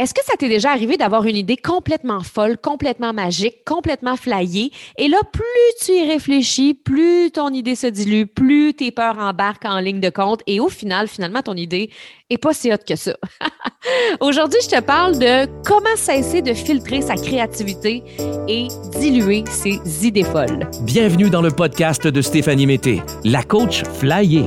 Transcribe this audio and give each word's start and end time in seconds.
Est-ce 0.00 0.14
que 0.14 0.24
ça 0.24 0.32
t'est 0.38 0.48
déjà 0.48 0.70
arrivé 0.70 0.96
d'avoir 0.96 1.26
une 1.26 1.36
idée 1.36 1.58
complètement 1.58 2.22
folle, 2.22 2.56
complètement 2.56 3.12
magique, 3.12 3.66
complètement 3.66 4.16
flyée, 4.16 4.72
et 4.96 5.08
là, 5.08 5.18
plus 5.30 5.44
tu 5.84 5.92
y 5.92 6.10
réfléchis, 6.10 6.72
plus 6.72 7.30
ton 7.30 7.50
idée 7.50 7.74
se 7.74 7.86
dilue, 7.86 8.24
plus 8.24 8.72
tes 8.72 8.92
peurs 8.92 9.18
embarquent 9.18 9.66
en 9.66 9.78
ligne 9.78 10.00
de 10.00 10.08
compte, 10.08 10.40
et 10.46 10.58
au 10.58 10.70
final, 10.70 11.06
finalement, 11.06 11.42
ton 11.42 11.52
idée 11.52 11.90
est 12.30 12.38
pas 12.38 12.54
si 12.54 12.72
haute 12.72 12.86
que 12.88 12.96
ça. 12.96 13.14
Aujourd'hui, 14.22 14.60
je 14.62 14.74
te 14.74 14.80
parle 14.80 15.18
de 15.18 15.44
comment 15.66 15.96
cesser 15.96 16.40
de 16.40 16.54
filtrer 16.54 17.02
sa 17.02 17.16
créativité 17.16 18.02
et 18.48 18.68
diluer 18.98 19.44
ses 19.50 20.06
idées 20.06 20.24
folles. 20.24 20.66
Bienvenue 20.80 21.28
dans 21.28 21.42
le 21.42 21.50
podcast 21.50 22.06
de 22.06 22.22
Stéphanie 22.22 22.66
Mété, 22.66 23.02
la 23.24 23.42
coach 23.42 23.82
flyée 23.98 24.46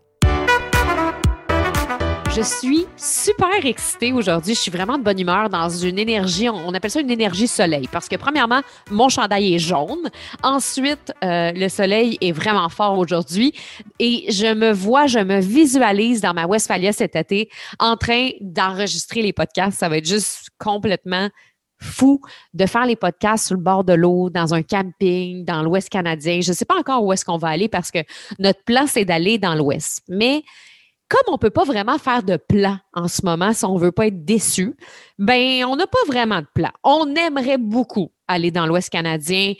Je 2.33 2.43
suis 2.43 2.85
super 2.95 3.65
excitée 3.65 4.13
aujourd'hui. 4.13 4.55
Je 4.55 4.59
suis 4.61 4.71
vraiment 4.71 4.97
de 4.97 5.03
bonne 5.03 5.19
humeur 5.19 5.49
dans 5.49 5.67
une 5.67 5.99
énergie, 5.99 6.47
on 6.47 6.73
appelle 6.73 6.89
ça 6.89 7.01
une 7.01 7.11
énergie 7.11 7.45
soleil, 7.45 7.89
parce 7.91 8.07
que 8.07 8.15
premièrement, 8.15 8.61
mon 8.89 9.09
chandail 9.09 9.55
est 9.55 9.59
jaune. 9.59 10.09
Ensuite, 10.41 11.11
euh, 11.25 11.51
le 11.51 11.67
soleil 11.67 12.17
est 12.21 12.31
vraiment 12.31 12.69
fort 12.69 12.97
aujourd'hui 12.97 13.53
et 13.99 14.31
je 14.31 14.53
me 14.53 14.71
vois, 14.71 15.07
je 15.07 15.19
me 15.19 15.41
visualise 15.41 16.21
dans 16.21 16.33
ma 16.33 16.45
Westphalia 16.45 16.93
cet 16.93 17.17
été 17.17 17.49
en 17.79 17.97
train 17.97 18.29
d'enregistrer 18.39 19.21
les 19.21 19.33
podcasts. 19.33 19.77
Ça 19.77 19.89
va 19.89 19.97
être 19.97 20.07
juste 20.07 20.51
complètement 20.57 21.27
fou 21.81 22.21
de 22.53 22.65
faire 22.65 22.85
les 22.85 22.95
podcasts 22.95 23.47
sur 23.47 23.57
le 23.57 23.61
bord 23.61 23.83
de 23.83 23.93
l'eau, 23.93 24.29
dans 24.29 24.53
un 24.53 24.61
camping, 24.63 25.43
dans 25.43 25.63
l'Ouest 25.63 25.89
canadien. 25.89 26.39
Je 26.39 26.51
ne 26.51 26.55
sais 26.55 26.65
pas 26.65 26.77
encore 26.77 27.03
où 27.03 27.11
est-ce 27.11 27.25
qu'on 27.25 27.37
va 27.37 27.49
aller 27.49 27.67
parce 27.67 27.91
que 27.91 27.99
notre 28.39 28.63
plan, 28.63 28.85
c'est 28.87 29.03
d'aller 29.03 29.37
dans 29.37 29.55
l'Ouest. 29.55 30.03
Mais 30.07 30.43
comme 31.11 31.27
on 31.27 31.33
ne 31.33 31.37
peut 31.37 31.49
pas 31.49 31.65
vraiment 31.65 31.97
faire 31.97 32.23
de 32.23 32.37
plan 32.37 32.77
en 32.93 33.09
ce 33.09 33.25
moment 33.25 33.51
si 33.51 33.65
on 33.65 33.75
ne 33.75 33.81
veut 33.81 33.91
pas 33.91 34.07
être 34.07 34.23
déçu, 34.23 34.77
ben 35.19 35.65
on 35.65 35.75
n'a 35.75 35.85
pas 35.85 35.99
vraiment 36.07 36.39
de 36.39 36.47
plan. 36.53 36.69
On 36.83 37.13
aimerait 37.15 37.57
beaucoup 37.57 38.13
aller 38.29 38.49
dans 38.49 38.65
l'Ouest 38.65 38.89
canadien. 38.89 39.53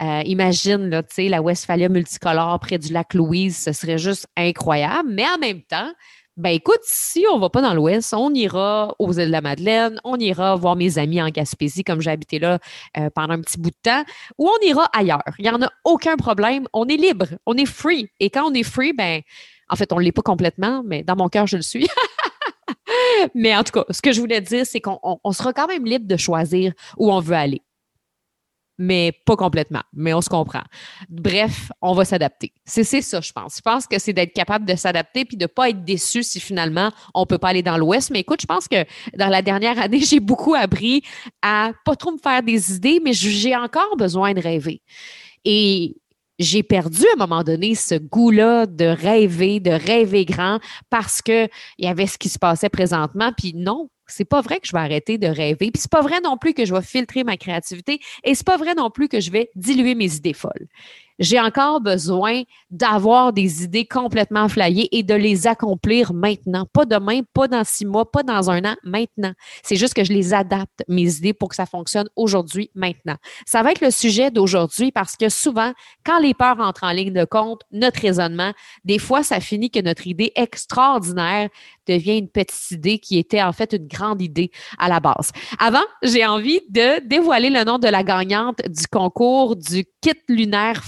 Euh, 0.00 0.22
imagine, 0.24 0.90
là, 0.90 1.02
la 1.18 1.42
Westphalia 1.42 1.88
multicolore 1.88 2.60
près 2.60 2.78
du 2.78 2.92
lac 2.92 3.14
Louise, 3.14 3.56
ce 3.56 3.72
serait 3.72 3.98
juste 3.98 4.28
incroyable. 4.36 5.08
Mais 5.12 5.24
en 5.26 5.38
même 5.38 5.62
temps, 5.62 5.90
ben 6.36 6.50
écoute, 6.50 6.80
si 6.82 7.24
on 7.32 7.40
va 7.40 7.50
pas 7.50 7.62
dans 7.62 7.74
l'Ouest, 7.74 8.14
on 8.14 8.32
ira 8.32 8.94
aux 9.00 9.12
îles 9.12 9.26
de 9.26 9.32
la 9.32 9.40
Madeleine, 9.40 10.00
on 10.04 10.16
ira 10.16 10.54
voir 10.54 10.76
mes 10.76 10.98
amis 10.98 11.20
en 11.20 11.30
Gaspésie, 11.30 11.82
comme 11.82 12.00
j'ai 12.00 12.12
habité 12.12 12.38
là 12.38 12.60
euh, 12.96 13.10
pendant 13.12 13.34
un 13.34 13.40
petit 13.40 13.58
bout 13.58 13.70
de 13.70 13.76
temps, 13.82 14.04
ou 14.38 14.48
on 14.48 14.66
ira 14.66 14.88
ailleurs. 14.94 15.34
Il 15.38 15.42
n'y 15.42 15.50
en 15.50 15.62
a 15.62 15.68
aucun 15.84 16.16
problème. 16.16 16.68
On 16.72 16.86
est 16.86 16.96
libre, 16.96 17.26
on 17.44 17.56
est 17.56 17.66
free. 17.66 18.08
Et 18.20 18.30
quand 18.30 18.48
on 18.48 18.54
est 18.54 18.62
free, 18.62 18.92
ben 18.92 19.20
en 19.72 19.76
fait, 19.76 19.90
on 19.92 19.96
ne 19.98 20.02
l'est 20.02 20.12
pas 20.12 20.22
complètement, 20.22 20.82
mais 20.84 21.02
dans 21.02 21.16
mon 21.16 21.28
cœur, 21.28 21.46
je 21.46 21.56
le 21.56 21.62
suis. 21.62 21.88
mais 23.34 23.56
en 23.56 23.64
tout 23.64 23.72
cas, 23.72 23.84
ce 23.88 24.02
que 24.02 24.12
je 24.12 24.20
voulais 24.20 24.42
dire, 24.42 24.66
c'est 24.66 24.82
qu'on 24.82 25.32
sera 25.32 25.54
quand 25.54 25.66
même 25.66 25.86
libre 25.86 26.06
de 26.06 26.16
choisir 26.18 26.74
où 26.98 27.10
on 27.10 27.20
veut 27.20 27.34
aller. 27.34 27.62
Mais 28.78 29.12
pas 29.24 29.36
complètement, 29.36 29.82
mais 29.94 30.12
on 30.12 30.20
se 30.20 30.28
comprend. 30.28 30.62
Bref, 31.08 31.72
on 31.80 31.94
va 31.94 32.04
s'adapter. 32.04 32.52
C'est 32.66 32.84
ça, 32.84 33.20
je 33.20 33.32
pense. 33.32 33.56
Je 33.56 33.60
pense 33.62 33.86
que 33.86 33.98
c'est 33.98 34.12
d'être 34.12 34.34
capable 34.34 34.66
de 34.66 34.74
s'adapter 34.74 35.24
puis 35.24 35.38
de 35.38 35.44
ne 35.44 35.46
pas 35.46 35.70
être 35.70 35.84
déçu 35.84 36.22
si 36.22 36.38
finalement 36.38 36.90
on 37.14 37.20
ne 37.20 37.26
peut 37.26 37.38
pas 37.38 37.48
aller 37.48 37.62
dans 37.62 37.78
l'Ouest. 37.78 38.10
Mais 38.10 38.20
écoute, 38.20 38.40
je 38.42 38.46
pense 38.46 38.68
que 38.68 38.84
dans 39.16 39.28
la 39.28 39.40
dernière 39.40 39.78
année, 39.78 40.00
j'ai 40.04 40.20
beaucoup 40.20 40.54
appris 40.54 41.02
à 41.40 41.72
pas 41.86 41.96
trop 41.96 42.12
me 42.12 42.18
faire 42.18 42.42
des 42.42 42.74
idées, 42.74 43.00
mais 43.02 43.14
j'ai 43.14 43.56
encore 43.56 43.96
besoin 43.96 44.34
de 44.34 44.40
rêver. 44.40 44.82
Et 45.44 45.96
j'ai 46.38 46.62
perdu 46.62 47.02
à 47.02 47.14
un 47.14 47.26
moment 47.26 47.44
donné 47.44 47.74
ce 47.74 47.94
goût-là 47.94 48.66
de 48.66 48.86
rêver, 48.86 49.60
de 49.60 49.70
rêver 49.70 50.24
grand 50.24 50.60
parce 50.90 51.22
qu'il 51.22 51.48
y 51.78 51.86
avait 51.86 52.06
ce 52.06 52.18
qui 52.18 52.28
se 52.28 52.38
passait 52.38 52.68
présentement. 52.68 53.32
Puis 53.36 53.52
non, 53.54 53.90
c'est 54.06 54.24
pas 54.24 54.40
vrai 54.40 54.60
que 54.60 54.66
je 54.66 54.72
vais 54.72 54.80
arrêter 54.80 55.18
de 55.18 55.26
rêver. 55.26 55.70
Puis 55.70 55.80
c'est 55.82 55.90
pas 55.90 56.02
vrai 56.02 56.20
non 56.22 56.36
plus 56.36 56.54
que 56.54 56.64
je 56.64 56.74
vais 56.74 56.82
filtrer 56.82 57.24
ma 57.24 57.36
créativité 57.36 58.00
et 58.24 58.34
c'est 58.34 58.46
pas 58.46 58.56
vrai 58.56 58.74
non 58.74 58.90
plus 58.90 59.08
que 59.08 59.20
je 59.20 59.30
vais 59.30 59.50
diluer 59.54 59.94
mes 59.94 60.14
idées 60.14 60.34
folles 60.34 60.68
j'ai 61.22 61.40
encore 61.40 61.80
besoin 61.80 62.42
d'avoir 62.70 63.32
des 63.32 63.62
idées 63.62 63.86
complètement 63.86 64.48
flyées 64.48 64.88
et 64.90 65.02
de 65.02 65.14
les 65.14 65.46
accomplir 65.46 66.12
maintenant. 66.12 66.66
Pas 66.72 66.84
demain, 66.84 67.20
pas 67.32 67.48
dans 67.48 67.64
six 67.64 67.86
mois, 67.86 68.10
pas 68.10 68.22
dans 68.22 68.50
un 68.50 68.64
an, 68.64 68.74
maintenant. 68.82 69.32
C'est 69.62 69.76
juste 69.76 69.94
que 69.94 70.04
je 70.04 70.12
les 70.12 70.34
adapte, 70.34 70.82
mes 70.88 71.16
idées, 71.16 71.32
pour 71.32 71.48
que 71.48 71.54
ça 71.54 71.66
fonctionne 71.66 72.08
aujourd'hui, 72.16 72.70
maintenant. 72.74 73.16
Ça 73.46 73.62
va 73.62 73.70
être 73.70 73.80
le 73.80 73.90
sujet 73.90 74.30
d'aujourd'hui 74.30 74.90
parce 74.90 75.16
que 75.16 75.28
souvent, 75.28 75.72
quand 76.04 76.18
les 76.18 76.34
peurs 76.34 76.58
entrent 76.58 76.84
en 76.84 76.92
ligne 76.92 77.12
de 77.12 77.24
compte, 77.24 77.62
notre 77.70 78.00
raisonnement, 78.00 78.52
des 78.84 78.98
fois, 78.98 79.22
ça 79.22 79.38
finit 79.38 79.70
que 79.70 79.80
notre 79.80 80.06
idée 80.06 80.32
extraordinaire 80.34 81.48
devient 81.86 82.18
une 82.18 82.28
petite 82.28 82.70
idée 82.72 82.98
qui 82.98 83.18
était 83.18 83.42
en 83.42 83.52
fait 83.52 83.72
une 83.72 83.86
grande 83.86 84.20
idée 84.20 84.50
à 84.78 84.88
la 84.88 85.00
base. 85.00 85.30
Avant, 85.58 85.84
j'ai 86.02 86.26
envie 86.26 86.60
de 86.68 87.06
dévoiler 87.06 87.50
le 87.50 87.64
nom 87.64 87.78
de 87.78 87.88
la 87.88 88.02
gagnante 88.02 88.60
du 88.68 88.86
concours 88.86 89.56
du 89.56 89.84
kit 90.00 90.12
lunaire 90.28 90.82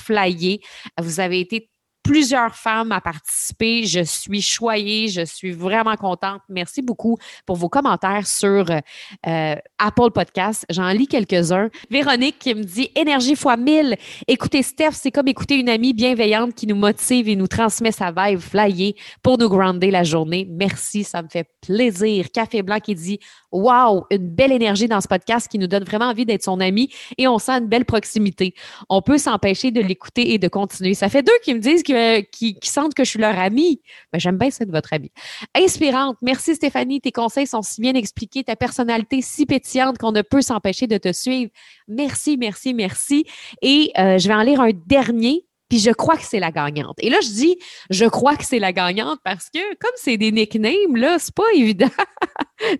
Vous 1.00 1.20
avez 1.20 1.40
été 1.40 1.70
plusieurs 2.04 2.54
femmes 2.54 2.92
à 2.92 3.00
participer. 3.00 3.84
Je 3.84 4.04
suis 4.04 4.42
choyée, 4.42 5.08
je 5.08 5.24
suis 5.24 5.50
vraiment 5.50 5.96
contente. 5.96 6.42
Merci 6.48 6.82
beaucoup 6.82 7.16
pour 7.46 7.56
vos 7.56 7.68
commentaires 7.68 8.26
sur 8.26 8.70
euh, 8.70 9.56
Apple 9.78 10.10
Podcast. 10.14 10.66
J'en 10.68 10.90
lis 10.90 11.08
quelques-uns. 11.08 11.70
Véronique 11.90 12.38
qui 12.38 12.54
me 12.54 12.62
dit 12.62 12.90
énergie 12.94 13.34
fois 13.34 13.56
1000. 13.56 13.96
Écoutez 14.28 14.62
Steph, 14.62 14.92
c'est 14.92 15.10
comme 15.10 15.28
écouter 15.28 15.56
une 15.56 15.70
amie 15.70 15.94
bienveillante 15.94 16.54
qui 16.54 16.66
nous 16.66 16.76
motive 16.76 17.28
et 17.28 17.36
nous 17.36 17.48
transmet 17.48 17.90
sa 17.90 18.12
vibe 18.12 18.38
flyée 18.38 18.94
pour 19.22 19.38
nous 19.38 19.48
grounder 19.48 19.90
la 19.90 20.04
journée. 20.04 20.46
Merci, 20.50 21.04
ça 21.04 21.22
me 21.22 21.28
fait 21.28 21.48
plaisir. 21.62 22.26
Café 22.30 22.62
Blanc 22.62 22.80
qui 22.80 22.94
dit 22.94 23.18
Wow, 23.54 24.06
une 24.10 24.28
belle 24.28 24.50
énergie 24.50 24.88
dans 24.88 25.00
ce 25.00 25.06
podcast 25.06 25.46
qui 25.46 25.60
nous 25.60 25.68
donne 25.68 25.84
vraiment 25.84 26.06
envie 26.06 26.26
d'être 26.26 26.42
son 26.42 26.58
ami 26.58 26.92
et 27.18 27.28
on 27.28 27.38
sent 27.38 27.52
une 27.52 27.68
belle 27.68 27.84
proximité. 27.84 28.52
On 28.88 29.00
peut 29.00 29.16
s'empêcher 29.16 29.70
de 29.70 29.80
l'écouter 29.80 30.34
et 30.34 30.38
de 30.38 30.48
continuer. 30.48 30.94
Ça 30.94 31.08
fait 31.08 31.22
deux 31.22 31.38
qui 31.44 31.54
me 31.54 31.60
disent 31.60 31.84
que 31.84 32.20
qui, 32.22 32.58
sentent 32.64 32.94
que 32.94 33.04
je 33.04 33.10
suis 33.10 33.20
leur 33.20 33.38
amie. 33.38 33.80
Ben, 34.12 34.18
J'aime 34.18 34.38
bien 34.38 34.48
être 34.48 34.70
votre 34.72 34.92
amie. 34.92 35.12
Inspirante. 35.54 36.16
Merci 36.20 36.56
Stéphanie. 36.56 37.00
Tes 37.00 37.12
conseils 37.12 37.46
sont 37.46 37.62
si 37.62 37.80
bien 37.80 37.94
expliqués. 37.94 38.42
Ta 38.42 38.56
personnalité 38.56 39.22
si 39.22 39.46
pétillante 39.46 39.98
qu'on 39.98 40.10
ne 40.10 40.22
peut 40.22 40.42
s'empêcher 40.42 40.88
de 40.88 40.98
te 40.98 41.12
suivre. 41.12 41.52
Merci, 41.86 42.36
merci, 42.36 42.74
merci. 42.74 43.24
Et 43.62 43.92
euh, 43.98 44.18
je 44.18 44.26
vais 44.26 44.34
en 44.34 44.42
lire 44.42 44.60
un 44.60 44.72
dernier 44.86 45.46
puis 45.74 45.80
je 45.80 45.90
crois 45.90 46.16
que 46.16 46.22
c'est 46.22 46.38
la 46.38 46.52
gagnante. 46.52 46.94
Et 47.00 47.10
là, 47.10 47.18
je 47.20 47.30
dis, 47.30 47.58
je 47.90 48.04
crois 48.04 48.36
que 48.36 48.44
c'est 48.44 48.60
la 48.60 48.72
gagnante 48.72 49.18
parce 49.24 49.50
que 49.50 49.58
comme 49.80 49.90
c'est 49.96 50.16
des 50.16 50.30
nicknames, 50.30 50.94
là, 50.94 51.18
c'est 51.18 51.34
pas 51.34 51.42
évident 51.56 51.90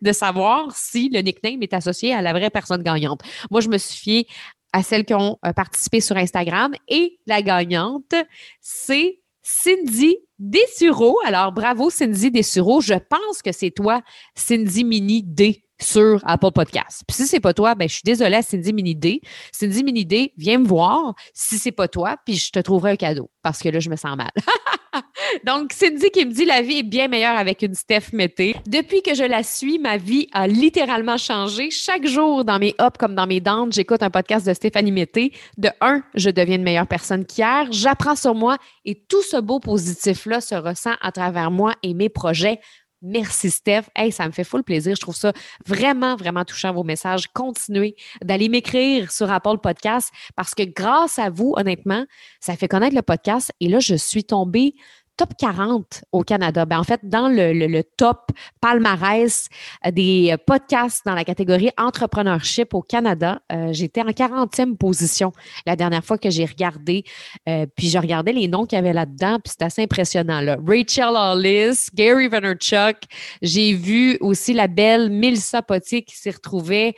de 0.01 0.13
savoir 0.13 0.71
si 0.77 1.09
le 1.09 1.19
nickname 1.21 1.61
est 1.65 1.75
associé 1.75 2.15
à 2.15 2.23
la 2.23 2.33
vraie 2.33 2.51
personne 2.51 2.85
gagnante. 2.85 3.21
Moi, 3.51 3.61
je 3.63 3.69
me 3.69 3.79
suis 3.79 3.99
fiée 3.99 4.27
à 4.73 4.85
celles 4.85 5.05
qui 5.05 5.15
ont 5.15 5.41
euh, 5.45 5.53
participé 5.53 6.01
sur 6.01 6.17
Instagram. 6.17 6.73
Et 6.87 7.19
la 7.27 7.43
gagnante, 7.43 8.15
c'est 8.61 9.19
Cindy 9.43 10.17
Dessureau. 10.39 11.19
Alors, 11.25 11.51
bravo 11.51 11.91
Cindy 11.91 12.31
Dessureau. 12.31 12.81
Je 12.81 12.95
pense 12.95 13.43
que 13.43 13.51
c'est 13.51 13.73
toi, 13.73 14.03
Cindy 14.37 14.85
Mini 14.85 15.25
D 15.25 15.65
sur 15.81 16.21
Apple 16.25 16.53
Podcast. 16.53 17.03
Puis 17.07 17.17
si 17.17 17.27
c'est 17.27 17.41
pas 17.41 17.55
toi, 17.55 17.75
ben 17.75 17.89
je 17.89 17.95
suis 17.95 18.03
désolée 18.05 18.43
Cindy 18.43 18.73
Mini 18.73 18.95
D. 18.95 19.21
Cindy 19.53 19.85
Mini 19.85 20.05
D, 20.05 20.33
viens 20.37 20.59
me 20.59 20.67
voir 20.67 21.15
si 21.33 21.59
c'est 21.59 21.73
pas 21.73 21.89
toi, 21.89 22.17
puis 22.25 22.37
je 22.37 22.51
te 22.51 22.59
trouverai 22.59 22.93
un 22.93 22.97
cadeau 22.97 23.31
parce 23.43 23.61
que 23.61 23.69
là 23.69 23.81
je 23.81 23.91
me 23.91 23.97
sens 23.97 24.17
mal. 24.17 24.31
Donc 25.45 25.73
Cindy 25.73 26.11
qui 26.11 26.25
me 26.25 26.33
dit 26.33 26.45
la 26.45 26.63
vie 26.63 26.79
est 26.79 26.83
bien 26.83 27.09
meilleure 27.09 27.37
avec 27.37 27.63
une 27.63 27.75
Steph 27.75 28.13
Mété. 28.13 28.55
Depuis 28.67 29.03
que 29.03 29.15
je 29.15 29.25
la 29.25 29.43
suis, 29.43 29.79
ma 29.79 29.97
vie 29.97 30.29
a 30.33 30.47
littéralement 30.47 31.17
changé. 31.17 31.71
Chaque 31.71 32.07
jour 32.07 32.45
dans 32.45 32.59
mes 32.59 32.75
ups 32.81 32.99
comme 32.99 33.15
dans 33.15 33.27
mes 33.27 33.41
downs, 33.41 33.73
j'écoute 33.73 34.03
un 34.03 34.11
podcast 34.11 34.47
de 34.47 34.55
Stéphanie 34.55 34.93
Mété. 34.93 35.33
De 35.59 35.71
un, 35.81 36.03
je 36.15 36.31
deviens 36.31 36.57
une 36.57 36.63
meilleure 36.63 36.87
personne 36.87 37.25
qu'hier, 37.25 37.67
j'apprends 37.71 38.17
sur 38.17 38.35
moi 38.35 38.57
et 38.85 38.95
tout 39.09 39.23
ce 39.23 39.41
beau 39.41 39.61
positif 39.61 40.27
là 40.27 40.41
se 40.41 40.55
ressent 40.55 40.95
à 41.01 41.13
travers 41.13 41.51
moi 41.51 41.75
et 41.83 41.95
mes 41.95 42.09
projets. 42.09 42.61
Merci, 43.07 43.51
Steph. 43.51 43.83
Hey, 43.95 44.11
ça 44.11 44.27
me 44.27 44.33
fait 44.33 44.45
full 44.45 44.65
plaisir. 44.65 44.97
Je 44.97 45.01
trouve 45.03 45.15
ça 45.15 45.35
vraiment, 45.67 46.17
vraiment 46.17 46.43
touchant, 46.45 46.73
vos 46.73 46.85
messages. 46.85 47.29
Continuez 47.29 47.97
d'aller 48.23 48.49
m'écrire 48.49 49.13
sur 49.13 49.31
Apple 49.31 49.59
Podcast 49.63 50.11
parce 50.37 50.55
que 50.55 50.63
grâce 50.63 51.19
à 51.19 51.29
vous, 51.29 51.53
honnêtement, 51.59 52.07
ça 52.41 52.57
fait 52.57 52.67
connaître 52.67 52.97
le 52.97 53.03
podcast. 53.03 53.53
Et 53.61 53.69
là, 53.69 53.79
je 53.79 53.95
suis 53.95 54.25
tombée 54.25 54.75
top 55.17 55.31
40 55.39 56.05
au 56.13 56.23
Canada. 56.23 56.65
Ben, 56.65 56.79
en 56.79 56.85
fait, 56.85 57.01
dans 57.05 57.29
le, 57.29 57.83
top 57.97 58.31
palmarès 58.61 59.49
euh, 59.87 59.91
des 59.91 60.35
podcasts 60.47 61.05
dans 61.07 61.15
la 61.15 61.25
catégorie 61.25 61.71
entrepreneurship 61.79 62.75
au 62.75 62.83
Canada, 62.83 63.41
euh, 63.53 63.73
j'étais 63.73 64.01
en 64.01 64.11
40e 64.11 64.77
position 64.77 65.33
la 65.67 65.77
dernière 65.77 66.05
fois 66.05 66.19
que 66.19 66.31
j'ai 66.31 66.45
regardé. 66.45 67.05
Euh, 67.49 67.67
puis 67.77 67.89
je 67.89 67.99
regardais 67.99 68.33
les 68.33 68.49
noms 68.49 68.67
qu'il 68.67 68.77
y 68.77 68.79
avait 68.79 68.93
là-dedans, 68.93 69.39
puis 69.43 69.51
c'était 69.51 69.67
assez 69.67 69.83
impressionnant. 69.83 70.41
Là. 70.41 70.57
Rachel 70.67 71.15
Hollis, 71.17 71.89
Gary 71.95 72.29
Vaynerchuk. 72.29 72.97
J'ai 73.43 73.75
vu 73.75 74.17
aussi 74.21 74.53
la 74.53 74.67
belle 74.67 75.11
Melissa 75.11 75.63
Potier 75.63 76.03
qui 76.03 76.17
s'y 76.17 76.31
retrouvait, 76.31 76.95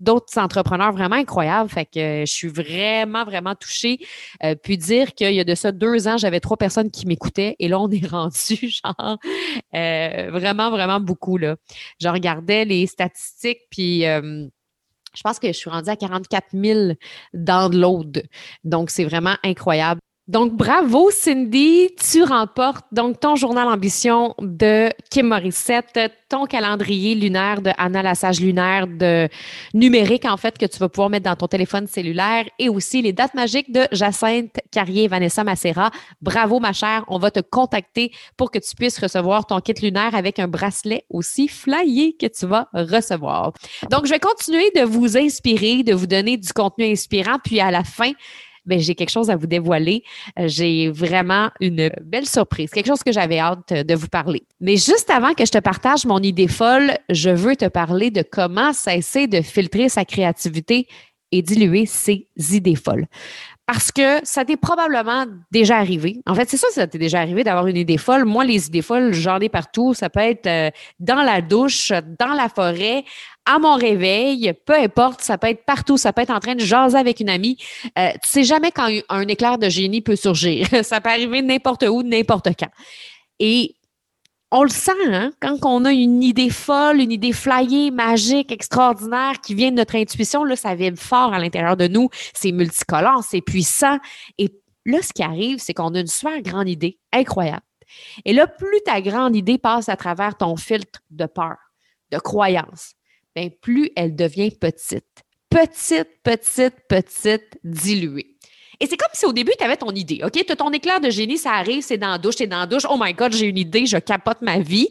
d'autres 0.00 0.38
entrepreneurs 0.38 0.92
vraiment 0.92 1.16
incroyables. 1.16 1.68
Fait 1.68 1.86
que 1.86 2.24
je 2.26 2.32
suis 2.32 2.48
vraiment, 2.48 3.24
vraiment 3.24 3.54
touchée. 3.54 3.98
puis 4.62 4.78
dire 4.78 5.14
qu'il 5.14 5.34
y 5.34 5.40
a 5.40 5.44
de 5.44 5.54
ça 5.54 5.72
deux 5.72 6.08
ans, 6.08 6.16
j'avais 6.16 6.40
trois 6.40 6.56
personnes 6.56 6.90
qui 6.90 7.06
m'écoutaient 7.06 7.31
et 7.38 7.68
là, 7.68 7.80
on 7.80 7.90
est 7.90 8.06
rendu, 8.10 8.56
genre, 8.68 9.18
euh, 9.74 10.30
vraiment, 10.30 10.70
vraiment 10.70 11.00
beaucoup. 11.00 11.38
Là. 11.38 11.56
Je 12.00 12.08
regardais 12.08 12.64
les 12.64 12.86
statistiques, 12.86 13.60
puis 13.70 14.06
euh, 14.06 14.46
je 15.14 15.22
pense 15.22 15.38
que 15.38 15.48
je 15.48 15.52
suis 15.52 15.70
rendue 15.70 15.90
à 15.90 15.96
44 15.96 16.48
000 16.52 16.92
downloads. 17.34 18.22
Donc, 18.64 18.90
c'est 18.90 19.04
vraiment 19.04 19.36
incroyable. 19.42 20.00
Donc, 20.28 20.52
bravo 20.52 21.10
Cindy, 21.10 21.90
tu 21.96 22.22
remportes 22.22 22.86
donc 22.92 23.18
ton 23.18 23.34
journal 23.34 23.66
ambition 23.66 24.36
de 24.38 24.88
Kim 25.10 25.26
Morissette, 25.26 25.98
ton 26.28 26.46
calendrier 26.46 27.16
lunaire 27.16 27.60
de 27.60 27.72
Anna 27.76 28.04
la 28.04 28.14
sage 28.14 28.40
lunaire 28.40 28.86
de 28.86 29.28
numérique 29.74 30.24
en 30.24 30.36
fait 30.36 30.56
que 30.56 30.66
tu 30.66 30.78
vas 30.78 30.88
pouvoir 30.88 31.10
mettre 31.10 31.24
dans 31.24 31.34
ton 31.34 31.48
téléphone 31.48 31.88
cellulaire 31.88 32.44
et 32.60 32.68
aussi 32.68 33.02
les 33.02 33.12
dates 33.12 33.34
magiques 33.34 33.72
de 33.72 33.88
Jacinthe 33.90 34.60
Carrier 34.70 35.04
et 35.04 35.08
Vanessa 35.08 35.42
Macera. 35.42 35.90
Bravo 36.20 36.60
ma 36.60 36.72
chère, 36.72 37.04
on 37.08 37.18
va 37.18 37.32
te 37.32 37.40
contacter 37.40 38.12
pour 38.36 38.52
que 38.52 38.60
tu 38.60 38.76
puisses 38.76 39.00
recevoir 39.00 39.44
ton 39.46 39.58
kit 39.58 39.74
lunaire 39.82 40.14
avec 40.14 40.38
un 40.38 40.46
bracelet 40.46 41.04
aussi 41.10 41.48
flyé 41.48 42.16
que 42.16 42.26
tu 42.26 42.46
vas 42.46 42.68
recevoir. 42.72 43.52
Donc, 43.90 44.06
je 44.06 44.10
vais 44.10 44.20
continuer 44.20 44.70
de 44.76 44.82
vous 44.82 45.18
inspirer, 45.18 45.82
de 45.82 45.94
vous 45.94 46.06
donner 46.06 46.36
du 46.36 46.52
contenu 46.52 46.84
inspirant 46.84 47.38
puis 47.42 47.58
à 47.58 47.72
la 47.72 47.82
fin 47.82 48.12
ben, 48.64 48.78
j'ai 48.78 48.94
quelque 48.94 49.10
chose 49.10 49.30
à 49.30 49.36
vous 49.36 49.46
dévoiler. 49.46 50.04
Euh, 50.38 50.48
j'ai 50.48 50.90
vraiment 50.90 51.50
une 51.60 51.90
belle 52.02 52.26
surprise, 52.26 52.70
quelque 52.70 52.86
chose 52.86 53.02
que 53.02 53.12
j'avais 53.12 53.38
hâte 53.38 53.72
de 53.72 53.94
vous 53.94 54.08
parler. 54.08 54.42
Mais 54.60 54.76
juste 54.76 55.10
avant 55.10 55.34
que 55.34 55.44
je 55.44 55.50
te 55.50 55.58
partage 55.58 56.04
mon 56.04 56.20
idée 56.20 56.48
folle, 56.48 56.96
je 57.08 57.30
veux 57.30 57.56
te 57.56 57.66
parler 57.66 58.10
de 58.10 58.22
comment 58.22 58.72
cesser 58.72 59.26
de 59.26 59.40
filtrer 59.42 59.88
sa 59.88 60.04
créativité 60.04 60.86
et 61.32 61.42
diluer 61.42 61.86
ses 61.86 62.28
idées 62.52 62.76
folles. 62.76 63.06
Parce 63.66 63.92
que 63.92 64.18
ça 64.24 64.44
t'est 64.44 64.56
probablement 64.56 65.24
déjà 65.50 65.78
arrivé. 65.78 66.20
En 66.26 66.34
fait, 66.34 66.48
c'est 66.48 66.56
ça, 66.56 66.66
ça 66.72 66.86
t'est 66.86 66.98
déjà 66.98 67.20
arrivé 67.20 67.44
d'avoir 67.44 67.68
une 67.68 67.76
idée 67.76 67.96
folle. 67.96 68.24
Moi, 68.24 68.44
les 68.44 68.66
idées 68.66 68.82
folles, 68.82 69.14
j'en 69.14 69.38
ai 69.38 69.48
partout. 69.48 69.94
Ça 69.94 70.10
peut 70.10 70.20
être 70.20 70.46
euh, 70.46 70.70
dans 70.98 71.22
la 71.22 71.40
douche, 71.40 71.92
dans 72.18 72.34
la 72.34 72.48
forêt, 72.48 73.04
à 73.44 73.58
mon 73.58 73.74
réveil, 73.74 74.52
peu 74.66 74.74
importe, 74.74 75.20
ça 75.20 75.36
peut 75.36 75.48
être 75.48 75.64
partout, 75.64 75.96
ça 75.96 76.12
peut 76.12 76.22
être 76.22 76.30
en 76.30 76.40
train 76.40 76.54
de 76.54 76.60
jaser 76.60 76.96
avec 76.96 77.20
une 77.20 77.28
amie. 77.28 77.56
Euh, 77.98 78.10
tu 78.22 78.28
sais 78.28 78.44
jamais 78.44 78.70
quand 78.70 78.88
un 79.08 79.26
éclair 79.28 79.58
de 79.58 79.68
génie 79.68 80.00
peut 80.00 80.16
surgir. 80.16 80.68
ça 80.82 81.00
peut 81.00 81.10
arriver 81.10 81.42
n'importe 81.42 81.82
où, 81.82 82.02
n'importe 82.02 82.50
quand. 82.58 82.70
Et 83.40 83.74
on 84.52 84.62
le 84.62 84.68
sent, 84.68 84.92
hein, 85.06 85.32
quand 85.40 85.56
on 85.64 85.84
a 85.86 85.92
une 85.92 86.22
idée 86.22 86.50
folle, 86.50 87.00
une 87.00 87.10
idée 87.10 87.32
flyée, 87.32 87.90
magique, 87.90 88.52
extraordinaire 88.52 89.40
qui 89.42 89.54
vient 89.54 89.70
de 89.70 89.76
notre 89.76 89.96
intuition, 89.96 90.44
là, 90.44 90.56
ça 90.56 90.74
vibre 90.74 90.98
fort 90.98 91.32
à 91.32 91.38
l'intérieur 91.38 91.76
de 91.76 91.88
nous. 91.88 92.10
C'est 92.34 92.52
multicolore, 92.52 93.24
c'est 93.24 93.40
puissant. 93.40 93.98
Et 94.36 94.52
là, 94.84 94.98
ce 95.00 95.12
qui 95.12 95.22
arrive, 95.22 95.58
c'est 95.58 95.72
qu'on 95.72 95.94
a 95.94 96.00
une 96.00 96.06
super 96.06 96.40
grande 96.42 96.68
idée, 96.68 96.98
incroyable. 97.12 97.62
Et 98.24 98.34
là, 98.34 98.46
plus 98.46 98.80
ta 98.84 99.00
grande 99.00 99.34
idée 99.34 99.58
passe 99.58 99.88
à 99.88 99.96
travers 99.96 100.36
ton 100.36 100.56
filtre 100.56 101.00
de 101.10 101.24
peur, 101.24 101.56
de 102.10 102.18
croyance, 102.18 102.92
bien, 103.34 103.48
plus 103.60 103.90
elle 103.96 104.14
devient 104.14 104.50
petite. 104.50 105.04
Petite, 105.50 106.08
petite, 106.22 106.74
petite, 106.88 107.58
diluée. 107.62 108.36
Et 108.80 108.86
c'est 108.86 108.96
comme 108.96 109.10
si 109.12 109.26
au 109.26 109.32
début, 109.32 109.52
tu 109.56 109.64
avais 109.64 109.76
ton 109.76 109.90
idée. 109.90 110.20
OK? 110.24 110.32
Tu 110.32 110.50
as 110.52 110.56
ton 110.56 110.70
éclair 110.72 111.00
de 111.00 111.10
génie, 111.10 111.38
ça 111.38 111.52
arrive, 111.52 111.82
c'est 111.82 111.98
dans 111.98 112.10
la 112.10 112.18
douche, 112.18 112.36
c'est 112.38 112.46
dans 112.46 112.60
la 112.60 112.66
douche. 112.66 112.84
Oh 112.88 112.96
my 112.98 113.12
God, 113.12 113.32
j'ai 113.32 113.46
une 113.46 113.58
idée, 113.58 113.86
je 113.86 113.98
capote 113.98 114.42
ma 114.42 114.58
vie. 114.58 114.88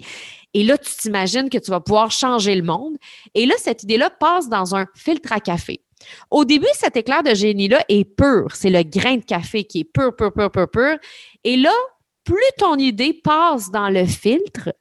Et 0.53 0.63
là, 0.63 0.77
tu 0.77 0.91
t'imagines 0.95 1.49
que 1.49 1.57
tu 1.57 1.71
vas 1.71 1.79
pouvoir 1.79 2.11
changer 2.11 2.55
le 2.55 2.63
monde. 2.63 2.95
Et 3.33 3.45
là, 3.45 3.55
cette 3.57 3.83
idée-là 3.83 4.09
passe 4.09 4.49
dans 4.49 4.75
un 4.75 4.85
filtre 4.95 5.31
à 5.33 5.39
café. 5.39 5.81
Au 6.29 6.45
début, 6.45 6.67
cet 6.73 6.95
éclair 6.97 7.23
de 7.23 7.33
génie-là 7.33 7.83
est 7.89 8.05
pur. 8.05 8.47
C'est 8.53 8.69
le 8.69 8.83
grain 8.83 9.17
de 9.17 9.25
café 9.25 9.63
qui 9.63 9.81
est 9.81 9.83
pur, 9.83 10.15
pur, 10.15 10.31
pur, 10.33 10.51
pur, 10.51 10.69
pur. 10.69 10.97
Et 11.43 11.57
là, 11.57 11.73
plus 12.23 12.38
ton 12.57 12.75
idée 12.75 13.13
passe 13.13 13.71
dans 13.71 13.89
le 13.89 14.05
filtre, 14.05 14.73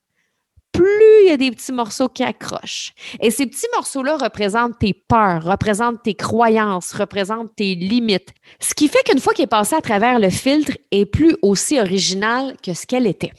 plus 0.80 1.24
il 1.24 1.28
y 1.28 1.32
a 1.32 1.36
des 1.36 1.50
petits 1.50 1.72
morceaux 1.72 2.08
qui 2.08 2.22
accrochent. 2.22 2.94
Et 3.20 3.30
ces 3.30 3.46
petits 3.46 3.66
morceaux-là 3.74 4.16
représentent 4.16 4.78
tes 4.78 4.94
peurs, 4.94 5.44
représentent 5.44 6.02
tes 6.02 6.14
croyances, 6.14 6.92
représentent 6.92 7.54
tes 7.54 7.74
limites. 7.74 8.32
Ce 8.60 8.74
qui 8.74 8.88
fait 8.88 9.02
qu'une 9.04 9.20
fois 9.20 9.34
qu'il 9.34 9.44
est 9.44 9.46
passé 9.46 9.74
à 9.74 9.82
travers 9.82 10.18
le 10.18 10.30
filtre, 10.30 10.72
est 10.90 11.04
plus 11.04 11.36
aussi 11.42 11.78
original 11.78 12.56
que 12.62 12.72
ce 12.72 12.86
qu'elle 12.86 13.06
était. 13.06 13.32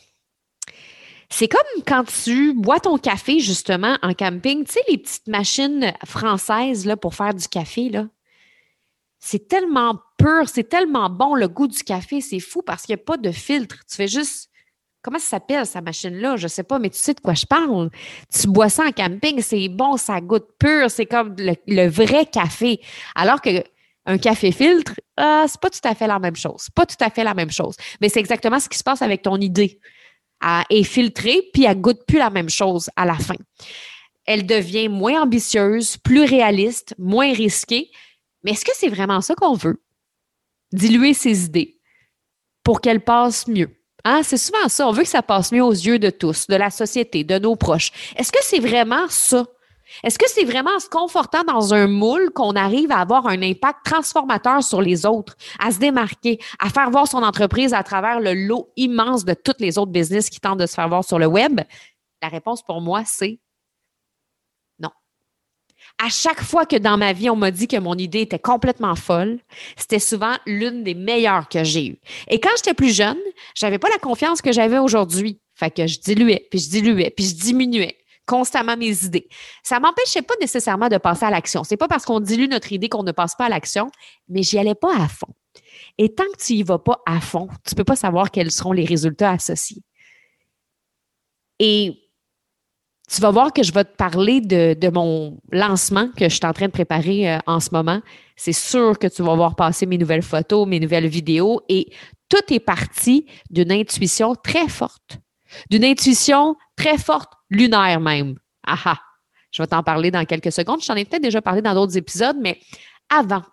C'est 1.29 1.47
comme 1.47 1.83
quand 1.87 2.03
tu 2.03 2.53
bois 2.53 2.79
ton 2.79 2.99
café 2.99 3.39
justement 3.39 3.97
en 4.03 4.13
camping, 4.13 4.63
tu 4.63 4.73
sais, 4.73 4.83
les 4.87 4.99
petites 4.99 5.27
machines 5.27 5.93
françaises 6.05 6.93
pour 7.01 7.15
faire 7.15 7.33
du 7.33 7.47
café, 7.47 7.89
là. 7.89 8.07
C'est 9.19 9.47
tellement 9.47 9.99
pur, 10.19 10.47
c'est 10.47 10.69
tellement 10.69 11.09
bon 11.09 11.33
le 11.33 11.47
goût 11.47 11.67
du 11.67 11.83
café, 11.83 12.21
c'est 12.21 12.39
fou 12.39 12.61
parce 12.61 12.83
qu'il 12.83 12.95
n'y 12.95 13.01
a 13.01 13.05
pas 13.05 13.17
de 13.17 13.31
filtre. 13.31 13.77
Tu 13.89 13.95
fais 13.95 14.07
juste 14.07 14.50
Comment 15.03 15.17
ça 15.17 15.25
s'appelle, 15.25 15.65
sa 15.65 15.81
machine-là? 15.81 16.37
Je 16.37 16.43
ne 16.43 16.47
sais 16.47 16.63
pas, 16.63 16.77
mais 16.77 16.89
tu 16.89 16.99
sais 16.99 17.13
de 17.13 17.19
quoi 17.19 17.33
je 17.33 17.45
parle. 17.45 17.89
Tu 18.31 18.47
bois 18.47 18.69
ça 18.69 18.85
en 18.85 18.91
camping, 18.91 19.41
c'est 19.41 19.67
bon, 19.67 19.97
ça 19.97 20.21
goûte 20.21 20.47
pur, 20.59 20.91
c'est 20.91 21.07
comme 21.07 21.35
le, 21.37 21.87
vrai 21.87 22.27
café. 22.27 22.79
Alors 23.15 23.41
que 23.41 23.63
un 24.05 24.17
café 24.17 24.51
filtre, 24.51 24.93
euh, 25.19 25.45
c'est 25.47 25.59
pas 25.59 25.69
tout 25.69 25.79
à 25.83 25.95
fait 25.95 26.07
la 26.07 26.19
même 26.19 26.35
chose. 26.35 26.69
Pas 26.75 26.85
tout 26.85 27.03
à 27.03 27.09
fait 27.09 27.23
la 27.23 27.33
même 27.33 27.51
chose. 27.51 27.75
Mais 27.99 28.09
c'est 28.09 28.19
exactement 28.19 28.59
ce 28.59 28.69
qui 28.69 28.77
se 28.77 28.83
passe 28.83 29.01
avec 29.01 29.23
ton 29.23 29.37
idée. 29.37 29.79
Elle 30.43 30.77
est 30.77 30.83
filtrée, 30.83 31.49
puis 31.53 31.65
elle 31.65 31.81
goûte 31.81 32.05
plus 32.07 32.17
la 32.17 32.29
même 32.29 32.49
chose 32.49 32.89
à 32.95 33.05
la 33.05 33.15
fin. 33.15 33.35
Elle 34.25 34.45
devient 34.45 34.87
moins 34.87 35.23
ambitieuse, 35.23 35.97
plus 35.97 36.23
réaliste, 36.23 36.93
moins 36.99 37.33
risquée. 37.33 37.89
Mais 38.43 38.51
est-ce 38.51 38.65
que 38.65 38.71
c'est 38.75 38.89
vraiment 38.89 39.21
ça 39.21 39.33
qu'on 39.33 39.53
veut? 39.53 39.83
Diluer 40.71 41.13
ses 41.13 41.45
idées 41.45 41.79
pour 42.63 42.81
qu'elles 42.81 43.03
passent 43.03 43.47
mieux 43.47 43.80
Hein, 44.03 44.21
c'est 44.23 44.37
souvent 44.37 44.67
ça. 44.67 44.87
On 44.87 44.91
veut 44.91 45.03
que 45.03 45.09
ça 45.09 45.21
passe 45.21 45.51
mieux 45.51 45.63
aux 45.63 45.71
yeux 45.71 45.99
de 45.99 46.09
tous, 46.09 46.47
de 46.47 46.55
la 46.55 46.69
société, 46.69 47.23
de 47.23 47.37
nos 47.39 47.55
proches. 47.55 47.91
Est-ce 48.15 48.31
que 48.31 48.39
c'est 48.41 48.59
vraiment 48.59 49.07
ça? 49.09 49.45
Est-ce 50.03 50.17
que 50.17 50.29
c'est 50.29 50.45
vraiment 50.45 50.79
se 50.79 50.87
confortant 50.87 51.43
dans 51.43 51.73
un 51.73 51.87
moule 51.87 52.31
qu'on 52.31 52.55
arrive 52.55 52.91
à 52.91 52.99
avoir 52.99 53.27
un 53.27 53.41
impact 53.41 53.79
transformateur 53.83 54.63
sur 54.63 54.81
les 54.81 55.05
autres, 55.05 55.35
à 55.59 55.71
se 55.71 55.79
démarquer, 55.79 56.39
à 56.59 56.69
faire 56.69 56.89
voir 56.89 57.07
son 57.07 57.23
entreprise 57.23 57.73
à 57.73 57.83
travers 57.83 58.19
le 58.19 58.33
lot 58.33 58.71
immense 58.77 59.25
de 59.25 59.33
toutes 59.33 59.59
les 59.59 59.77
autres 59.77 59.91
business 59.91 60.29
qui 60.29 60.39
tentent 60.39 60.59
de 60.59 60.65
se 60.65 60.75
faire 60.75 60.87
voir 60.87 61.03
sur 61.03 61.19
le 61.19 61.27
web? 61.27 61.59
La 62.21 62.29
réponse 62.29 62.63
pour 62.63 62.81
moi, 62.81 63.03
c'est 63.05 63.39
à 66.03 66.09
chaque 66.09 66.41
fois 66.41 66.65
que 66.65 66.75
dans 66.75 66.97
ma 66.97 67.13
vie, 67.13 67.29
on 67.29 67.35
m'a 67.35 67.51
dit 67.51 67.67
que 67.67 67.77
mon 67.77 67.95
idée 67.95 68.21
était 68.21 68.39
complètement 68.39 68.95
folle, 68.95 69.39
c'était 69.77 69.99
souvent 69.99 70.35
l'une 70.47 70.83
des 70.83 70.95
meilleures 70.95 71.47
que 71.47 71.63
j'ai 71.63 71.87
eues. 71.87 71.99
Et 72.27 72.39
quand 72.39 72.49
j'étais 72.57 72.73
plus 72.73 72.95
jeune, 72.95 73.19
j'avais 73.55 73.77
pas 73.77 73.89
la 73.89 73.99
confiance 73.99 74.41
que 74.41 74.51
j'avais 74.51 74.79
aujourd'hui. 74.79 75.39
Fait 75.53 75.69
que 75.69 75.85
je 75.85 75.99
diluais, 75.99 76.47
puis 76.49 76.59
je 76.59 76.69
diluais, 76.69 77.13
puis 77.15 77.25
je 77.25 77.35
diminuais 77.35 77.97
constamment 78.25 78.77
mes 78.77 79.03
idées. 79.03 79.27
Ça 79.61 79.79
m'empêchait 79.79 80.21
pas 80.21 80.33
nécessairement 80.39 80.89
de 80.89 80.97
passer 80.97 81.25
à 81.25 81.29
l'action. 81.29 81.63
C'est 81.63 81.77
pas 81.77 81.87
parce 81.87 82.05
qu'on 82.05 82.19
dilue 82.19 82.47
notre 82.47 82.71
idée 82.71 82.89
qu'on 82.89 83.03
ne 83.03 83.11
passe 83.11 83.35
pas 83.35 83.45
à 83.45 83.49
l'action, 83.49 83.91
mais 84.27 84.41
j'y 84.41 84.57
allais 84.57 84.75
pas 84.75 84.95
à 84.95 85.07
fond. 85.07 85.33
Et 85.97 86.13
tant 86.13 86.23
que 86.25 86.43
tu 86.43 86.53
y 86.53 86.63
vas 86.63 86.79
pas 86.79 87.01
à 87.05 87.19
fond, 87.19 87.47
tu 87.67 87.75
peux 87.75 87.83
pas 87.83 87.95
savoir 87.95 88.31
quels 88.31 88.51
seront 88.51 88.71
les 88.71 88.85
résultats 88.85 89.31
associés. 89.31 89.83
Et 91.59 92.10
tu 93.11 93.19
vas 93.19 93.31
voir 93.31 93.51
que 93.51 93.61
je 93.61 93.73
vais 93.73 93.83
te 93.83 93.95
parler 93.95 94.39
de, 94.39 94.89
mon 94.89 95.37
lancement 95.51 96.09
que 96.15 96.29
je 96.29 96.35
suis 96.35 96.45
en 96.45 96.53
train 96.53 96.67
de 96.67 96.71
préparer 96.71 97.33
euh, 97.33 97.39
en 97.45 97.59
ce 97.59 97.69
moment. 97.71 98.01
C'est 98.37 98.53
sûr 98.53 98.97
que 98.97 99.07
tu 99.07 99.21
vas 99.21 99.35
voir 99.35 99.55
passer 99.55 99.85
mes 99.85 99.97
nouvelles 99.97 100.21
photos, 100.21 100.65
mes 100.65 100.79
nouvelles 100.79 101.07
vidéos 101.07 101.61
et 101.67 101.91
tout 102.29 102.53
est 102.53 102.61
parti 102.61 103.25
d'une 103.49 103.71
intuition 103.71 104.35
très 104.35 104.69
forte. 104.69 105.19
D'une 105.69 105.83
intuition 105.83 106.55
très 106.77 106.97
forte, 106.97 107.33
lunaire 107.49 107.99
même. 107.99 108.35
Aha! 108.65 108.97
Je 109.51 109.61
vais 109.61 109.67
t'en 109.67 109.83
parler 109.83 110.09
dans 110.11 110.23
quelques 110.23 110.53
secondes. 110.53 110.81
Je 110.81 110.87
t'en 110.87 110.95
ai 110.95 111.03
peut-être 111.03 111.21
déjà 111.21 111.41
parlé 111.41 111.61
dans 111.61 111.73
d'autres 111.73 111.97
épisodes, 111.97 112.37
mais 112.39 112.61
avant, 113.09 113.43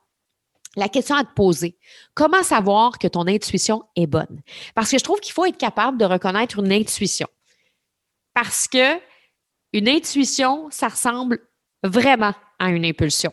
la 0.76 0.88
question 0.88 1.16
à 1.16 1.24
te 1.24 1.34
poser, 1.34 1.76
comment 2.14 2.44
savoir 2.44 3.00
que 3.00 3.08
ton 3.08 3.26
intuition 3.26 3.82
est 3.96 4.06
bonne? 4.06 4.40
Parce 4.76 4.92
que 4.92 4.98
je 4.98 5.02
trouve 5.02 5.18
qu'il 5.18 5.32
faut 5.32 5.46
être 5.46 5.58
capable 5.58 5.98
de 5.98 6.04
reconnaître 6.04 6.60
une 6.60 6.72
intuition. 6.72 7.26
Parce 8.34 8.68
que 8.68 9.07
une 9.72 9.88
intuition, 9.88 10.68
ça 10.70 10.88
ressemble 10.88 11.40
vraiment 11.82 12.34
à 12.58 12.70
une 12.70 12.84
impulsion. 12.84 13.32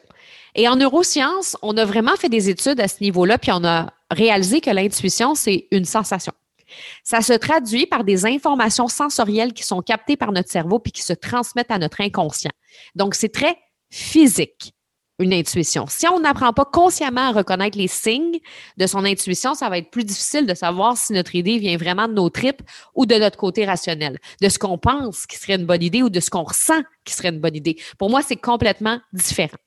Et 0.55 0.67
en 0.67 0.75
neurosciences, 0.75 1.57
on 1.61 1.75
a 1.77 1.85
vraiment 1.85 2.15
fait 2.15 2.29
des 2.29 2.49
études 2.49 2.79
à 2.79 2.87
ce 2.87 3.01
niveau-là, 3.01 3.37
puis 3.37 3.51
on 3.51 3.63
a 3.63 3.93
réalisé 4.11 4.61
que 4.61 4.69
l'intuition, 4.69 5.35
c'est 5.35 5.67
une 5.71 5.85
sensation. 5.85 6.33
Ça 7.03 7.21
se 7.21 7.33
traduit 7.33 7.85
par 7.85 8.03
des 8.03 8.25
informations 8.25 8.87
sensorielles 8.87 9.53
qui 9.53 9.63
sont 9.63 9.81
captées 9.81 10.17
par 10.17 10.31
notre 10.31 10.49
cerveau 10.49 10.79
puis 10.79 10.91
qui 10.91 11.01
se 11.03 11.13
transmettent 11.13 11.71
à 11.71 11.77
notre 11.77 12.01
inconscient. 12.01 12.51
Donc, 12.95 13.15
c'est 13.15 13.29
très 13.29 13.57
physique 13.89 14.73
une 15.19 15.33
intuition. 15.33 15.85
Si 15.87 16.07
on 16.07 16.19
n'apprend 16.19 16.51
pas 16.51 16.65
consciemment 16.65 17.29
à 17.29 17.31
reconnaître 17.31 17.77
les 17.77 17.87
signes 17.87 18.39
de 18.77 18.87
son 18.87 19.05
intuition, 19.05 19.53
ça 19.53 19.69
va 19.69 19.77
être 19.77 19.89
plus 19.89 20.03
difficile 20.03 20.45
de 20.45 20.53
savoir 20.53 20.97
si 20.97 21.13
notre 21.13 21.35
idée 21.35 21.57
vient 21.57 21.77
vraiment 21.77 22.07
de 22.07 22.13
nos 22.13 22.29
tripes 22.29 22.61
ou 22.95 23.05
de 23.05 23.15
notre 23.15 23.37
côté 23.37 23.65
rationnel, 23.65 24.19
de 24.41 24.49
ce 24.49 24.59
qu'on 24.59 24.77
pense 24.77 25.25
qui 25.25 25.37
serait 25.37 25.55
une 25.55 25.65
bonne 25.65 25.83
idée 25.83 26.03
ou 26.03 26.09
de 26.09 26.19
ce 26.19 26.29
qu'on 26.29 26.43
ressent 26.43 26.81
qui 27.05 27.13
serait 27.13 27.29
une 27.29 27.39
bonne 27.39 27.55
idée. 27.55 27.77
Pour 27.97 28.09
moi, 28.09 28.21
c'est 28.21 28.35
complètement 28.35 28.99
différent. 29.13 29.57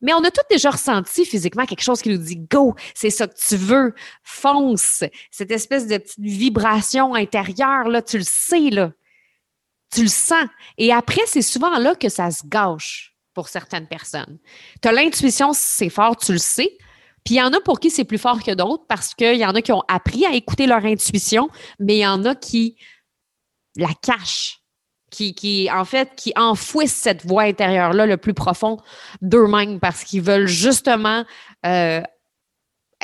Mais 0.00 0.12
on 0.14 0.22
a 0.22 0.30
tous 0.30 0.42
déjà 0.50 0.70
ressenti 0.70 1.24
physiquement 1.24 1.66
quelque 1.66 1.82
chose 1.82 2.02
qui 2.02 2.10
nous 2.10 2.18
dit 2.18 2.36
go, 2.36 2.74
c'est 2.94 3.10
ça 3.10 3.26
que 3.26 3.34
tu 3.36 3.56
veux, 3.56 3.94
fonce. 4.22 5.04
Cette 5.30 5.50
espèce 5.50 5.86
de 5.86 5.98
petite 5.98 6.20
vibration 6.20 7.14
intérieure, 7.14 7.88
là, 7.88 8.02
tu 8.02 8.18
le 8.18 8.24
sais, 8.24 8.70
là. 8.70 8.92
Tu 9.92 10.02
le 10.02 10.08
sens. 10.08 10.46
Et 10.76 10.92
après, 10.92 11.22
c'est 11.26 11.42
souvent 11.42 11.78
là 11.78 11.94
que 11.94 12.08
ça 12.08 12.30
se 12.30 12.42
gâche 12.46 13.17
pour 13.38 13.46
certaines 13.46 13.86
personnes. 13.86 14.36
Tu 14.82 14.88
as 14.88 14.90
l'intuition, 14.90 15.52
c'est 15.52 15.90
fort, 15.90 16.16
tu 16.16 16.32
le 16.32 16.38
sais. 16.38 16.76
Puis 17.24 17.36
il 17.36 17.38
y 17.38 17.40
en 17.40 17.52
a 17.52 17.60
pour 17.60 17.78
qui 17.78 17.88
c'est 17.88 18.02
plus 18.02 18.18
fort 18.18 18.42
que 18.42 18.50
d'autres 18.50 18.82
parce 18.88 19.14
qu'il 19.14 19.36
y 19.36 19.46
en 19.46 19.54
a 19.54 19.62
qui 19.62 19.70
ont 19.70 19.84
appris 19.86 20.26
à 20.26 20.32
écouter 20.32 20.66
leur 20.66 20.84
intuition, 20.84 21.48
mais 21.78 21.98
il 21.98 22.00
y 22.00 22.06
en 22.06 22.24
a 22.24 22.34
qui 22.34 22.74
la 23.76 23.90
cachent, 24.02 24.58
qui, 25.12 25.36
qui 25.36 25.70
en 25.70 25.84
fait, 25.84 26.16
qui 26.16 26.32
enfouissent 26.34 26.96
cette 26.96 27.24
voix 27.24 27.44
intérieure-là 27.44 28.06
le 28.06 28.16
plus 28.16 28.34
profond 28.34 28.78
d'eux-mêmes 29.22 29.78
parce 29.78 30.02
qu'ils 30.02 30.22
veulent 30.22 30.48
justement 30.48 31.24
euh, 31.64 32.02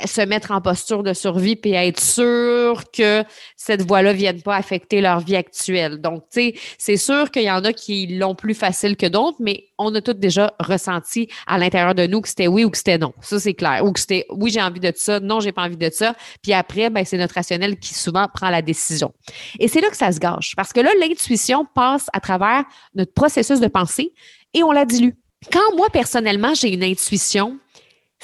se 0.04 0.20
mettre 0.22 0.50
en 0.50 0.60
posture 0.60 1.02
de 1.02 1.12
survie 1.12 1.54
puis 1.56 1.72
être 1.72 2.00
sûr 2.00 2.82
que 2.90 3.22
cette 3.56 3.82
voie-là 3.82 4.12
ne 4.12 4.18
vienne 4.18 4.42
pas 4.42 4.56
affecter 4.56 5.00
leur 5.00 5.20
vie 5.20 5.36
actuelle. 5.36 6.00
Donc, 6.00 6.24
tu 6.32 6.40
sais, 6.40 6.54
c'est 6.78 6.96
sûr 6.96 7.30
qu'il 7.30 7.44
y 7.44 7.50
en 7.50 7.64
a 7.64 7.72
qui 7.72 8.06
l'ont 8.08 8.34
plus 8.34 8.54
facile 8.54 8.96
que 8.96 9.06
d'autres, 9.06 9.36
mais 9.40 9.68
on 9.78 9.94
a 9.94 10.00
tous 10.00 10.14
déjà 10.14 10.52
ressenti 10.58 11.28
à 11.46 11.58
l'intérieur 11.58 11.94
de 11.94 12.06
nous 12.06 12.20
que 12.20 12.28
c'était 12.28 12.48
oui 12.48 12.64
ou 12.64 12.70
que 12.70 12.76
c'était 12.76 12.98
non. 12.98 13.12
Ça, 13.20 13.38
c'est 13.38 13.54
clair. 13.54 13.84
Ou 13.84 13.92
que 13.92 14.00
c'était 14.00 14.26
oui, 14.30 14.50
j'ai 14.50 14.62
envie 14.62 14.80
de 14.80 14.92
ça, 14.94 15.20
non, 15.20 15.40
j'ai 15.40 15.52
pas 15.52 15.62
envie 15.62 15.76
de 15.76 15.90
ça. 15.90 16.14
Puis 16.42 16.52
après, 16.52 16.90
ben, 16.90 17.04
c'est 17.04 17.18
notre 17.18 17.34
rationnel 17.34 17.78
qui 17.78 17.94
souvent 17.94 18.26
prend 18.32 18.50
la 18.50 18.62
décision. 18.62 19.12
Et 19.60 19.68
c'est 19.68 19.80
là 19.80 19.90
que 19.90 19.96
ça 19.96 20.10
se 20.10 20.18
gâche. 20.18 20.54
Parce 20.56 20.72
que 20.72 20.80
là, 20.80 20.90
l'intuition 21.00 21.64
passe 21.72 22.06
à 22.12 22.20
travers 22.20 22.64
notre 22.94 23.12
processus 23.12 23.60
de 23.60 23.68
pensée 23.68 24.12
et 24.54 24.62
on 24.62 24.72
la 24.72 24.84
dilue. 24.84 25.14
Quand 25.52 25.76
moi, 25.76 25.88
personnellement, 25.90 26.54
j'ai 26.54 26.72
une 26.72 26.84
intuition, 26.84 27.58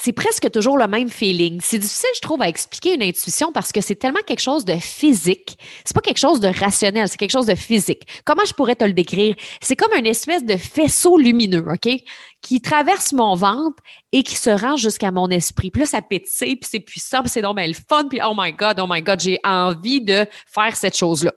c'est 0.03 0.13
presque 0.13 0.49
toujours 0.49 0.79
le 0.79 0.87
même 0.87 1.09
feeling. 1.09 1.59
C'est 1.61 1.77
difficile, 1.77 2.09
je 2.15 2.21
trouve, 2.21 2.41
à 2.41 2.47
expliquer 2.47 2.95
une 2.95 3.03
intuition 3.03 3.51
parce 3.51 3.71
que 3.71 3.81
c'est 3.81 3.93
tellement 3.95 4.21
quelque 4.25 4.41
chose 4.41 4.65
de 4.65 4.73
physique. 4.73 5.59
C'est 5.85 5.93
pas 5.93 6.01
quelque 6.01 6.17
chose 6.17 6.39
de 6.39 6.47
rationnel, 6.47 7.07
c'est 7.07 7.17
quelque 7.17 7.31
chose 7.31 7.45
de 7.45 7.53
physique. 7.53 8.01
Comment 8.25 8.43
je 8.43 8.53
pourrais 8.53 8.75
te 8.75 8.83
le 8.83 8.93
décrire? 8.93 9.35
C'est 9.61 9.75
comme 9.75 9.93
une 9.93 10.07
espèce 10.07 10.43
de 10.43 10.57
faisceau 10.57 11.19
lumineux, 11.19 11.63
OK? 11.71 12.01
Qui 12.41 12.61
traverse 12.61 13.13
mon 13.13 13.35
ventre 13.35 13.77
et 14.11 14.23
qui 14.23 14.35
se 14.35 14.49
rend 14.49 14.75
jusqu'à 14.75 15.11
mon 15.11 15.29
esprit. 15.29 15.69
Puis 15.69 15.81
là, 15.81 15.85
ça 15.85 16.01
puis 16.01 16.23
c'est 16.25 16.79
puissant, 16.79 17.21
puis 17.21 17.29
c'est 17.29 17.43
donc 17.43 17.59
le 17.59 17.73
fun, 17.73 18.07
puis 18.09 18.19
oh 18.25 18.33
my 18.35 18.53
God, 18.53 18.79
oh 18.79 18.87
my 18.89 19.03
God, 19.03 19.19
j'ai 19.19 19.39
envie 19.43 20.01
de 20.01 20.25
faire 20.47 20.75
cette 20.75 20.97
chose-là. 20.97 21.31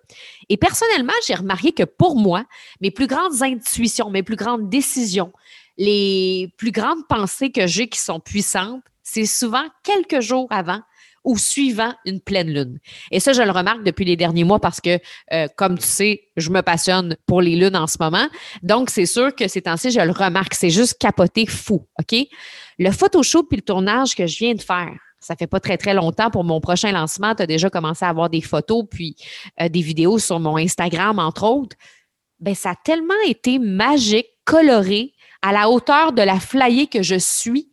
Et 0.49 0.57
personnellement, 0.57 1.13
j'ai 1.27 1.35
remarqué 1.35 1.73
que 1.73 1.83
pour 1.83 2.17
moi, 2.17 2.45
mes 2.81 2.91
plus 2.91 3.09
grandes 3.09 3.43
intuitions, 3.43 4.09
mes 4.09 4.23
plus 4.23 4.37
grandes 4.37 4.71
décisions, 4.71 5.33
les 5.77 6.53
plus 6.57 6.71
grandes 6.71 7.07
pensées 7.09 7.51
que 7.51 7.67
j'ai 7.67 7.89
qui 7.89 7.99
sont 7.99 8.21
puissantes, 8.21 8.83
c'est 9.03 9.27
souvent 9.27 9.65
quelques 9.83 10.21
jours 10.21 10.47
avant 10.51 10.81
ou 11.25 11.39
suivant 11.39 11.95
une 12.05 12.21
pleine 12.21 12.53
lune. 12.53 12.79
Et 13.11 13.19
ça, 13.19 13.33
je 13.33 13.43
le 13.43 13.51
remarque 13.51 13.83
depuis 13.83 14.05
les 14.05 14.17
derniers 14.17 14.45
mois 14.45 14.61
parce 14.61 14.81
que, 14.81 14.99
euh, 15.33 15.49
comme 15.57 15.79
tu 15.79 15.87
sais, 15.87 16.25
je 16.37 16.51
me 16.51 16.61
passionne 16.61 17.17
pour 17.27 17.41
les 17.41 17.57
lunes 17.57 17.77
en 17.77 17.87
ce 17.87 17.97
moment. 17.99 18.29
Donc, 18.63 18.91
c'est 18.91 19.07
sûr 19.07 19.35
que 19.35 19.49
ces 19.49 19.63
temps-ci, 19.63 19.91
je 19.91 20.01
le 20.01 20.13
remarque. 20.13 20.55
C'est 20.55 20.71
juste 20.71 20.99
capoté 20.99 21.47
fou, 21.47 21.87
OK? 21.99 22.15
Le 22.79 22.91
photoshoot 22.91 23.47
puis 23.49 23.57
le 23.57 23.63
tournage 23.63 24.15
que 24.15 24.27
je 24.27 24.39
viens 24.39 24.55
de 24.55 24.61
faire, 24.61 24.93
ça 25.19 25.35
fait 25.35 25.47
pas 25.47 25.61
très, 25.61 25.79
très 25.79 25.95
longtemps 25.95 26.31
pour 26.31 26.45
mon 26.45 26.61
prochain 26.61 26.93
lancement. 26.93 27.35
Tu 27.35 27.43
as 27.43 27.47
déjà 27.47 27.71
commencé 27.71 28.05
à 28.05 28.11
avoir 28.11 28.29
des 28.29 28.43
photos 28.43 28.85
puis 28.91 29.17
euh, 29.63 29.71
des 29.71 29.81
vidéos 29.81 30.19
sur 30.19 30.39
mon 30.39 30.59
Instagram, 30.59 31.19
entre 31.19 31.45
autres. 31.45 31.77
Ben, 32.41 32.55
ça 32.55 32.71
a 32.71 32.75
tellement 32.85 33.15
été 33.27 33.59
magique, 33.59 34.27
coloré, 34.45 35.14
à 35.45 35.53
la 35.53 35.69
hauteur 35.69 36.13
de 36.13 36.23
la 36.23 36.41
flyée 36.41 36.87
que 36.87 37.03
je 37.03 37.17
suis. 37.17 37.71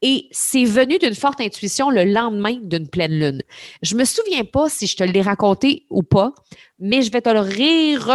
Et 0.00 0.28
c'est 0.30 0.64
venu 0.64 0.98
d'une 0.98 1.16
forte 1.16 1.40
intuition 1.40 1.90
le 1.90 2.04
lendemain 2.04 2.56
d'une 2.62 2.88
pleine 2.88 3.18
lune. 3.18 3.42
Je 3.82 3.96
me 3.96 4.04
souviens 4.04 4.44
pas 4.44 4.68
si 4.68 4.86
je 4.86 4.96
te 4.96 5.02
l'ai 5.02 5.20
raconté 5.20 5.86
ou 5.90 6.04
pas, 6.04 6.32
mais 6.78 7.02
je 7.02 7.10
vais 7.10 7.20
te 7.20 7.28
le 7.28 7.40
rire, 7.40 8.06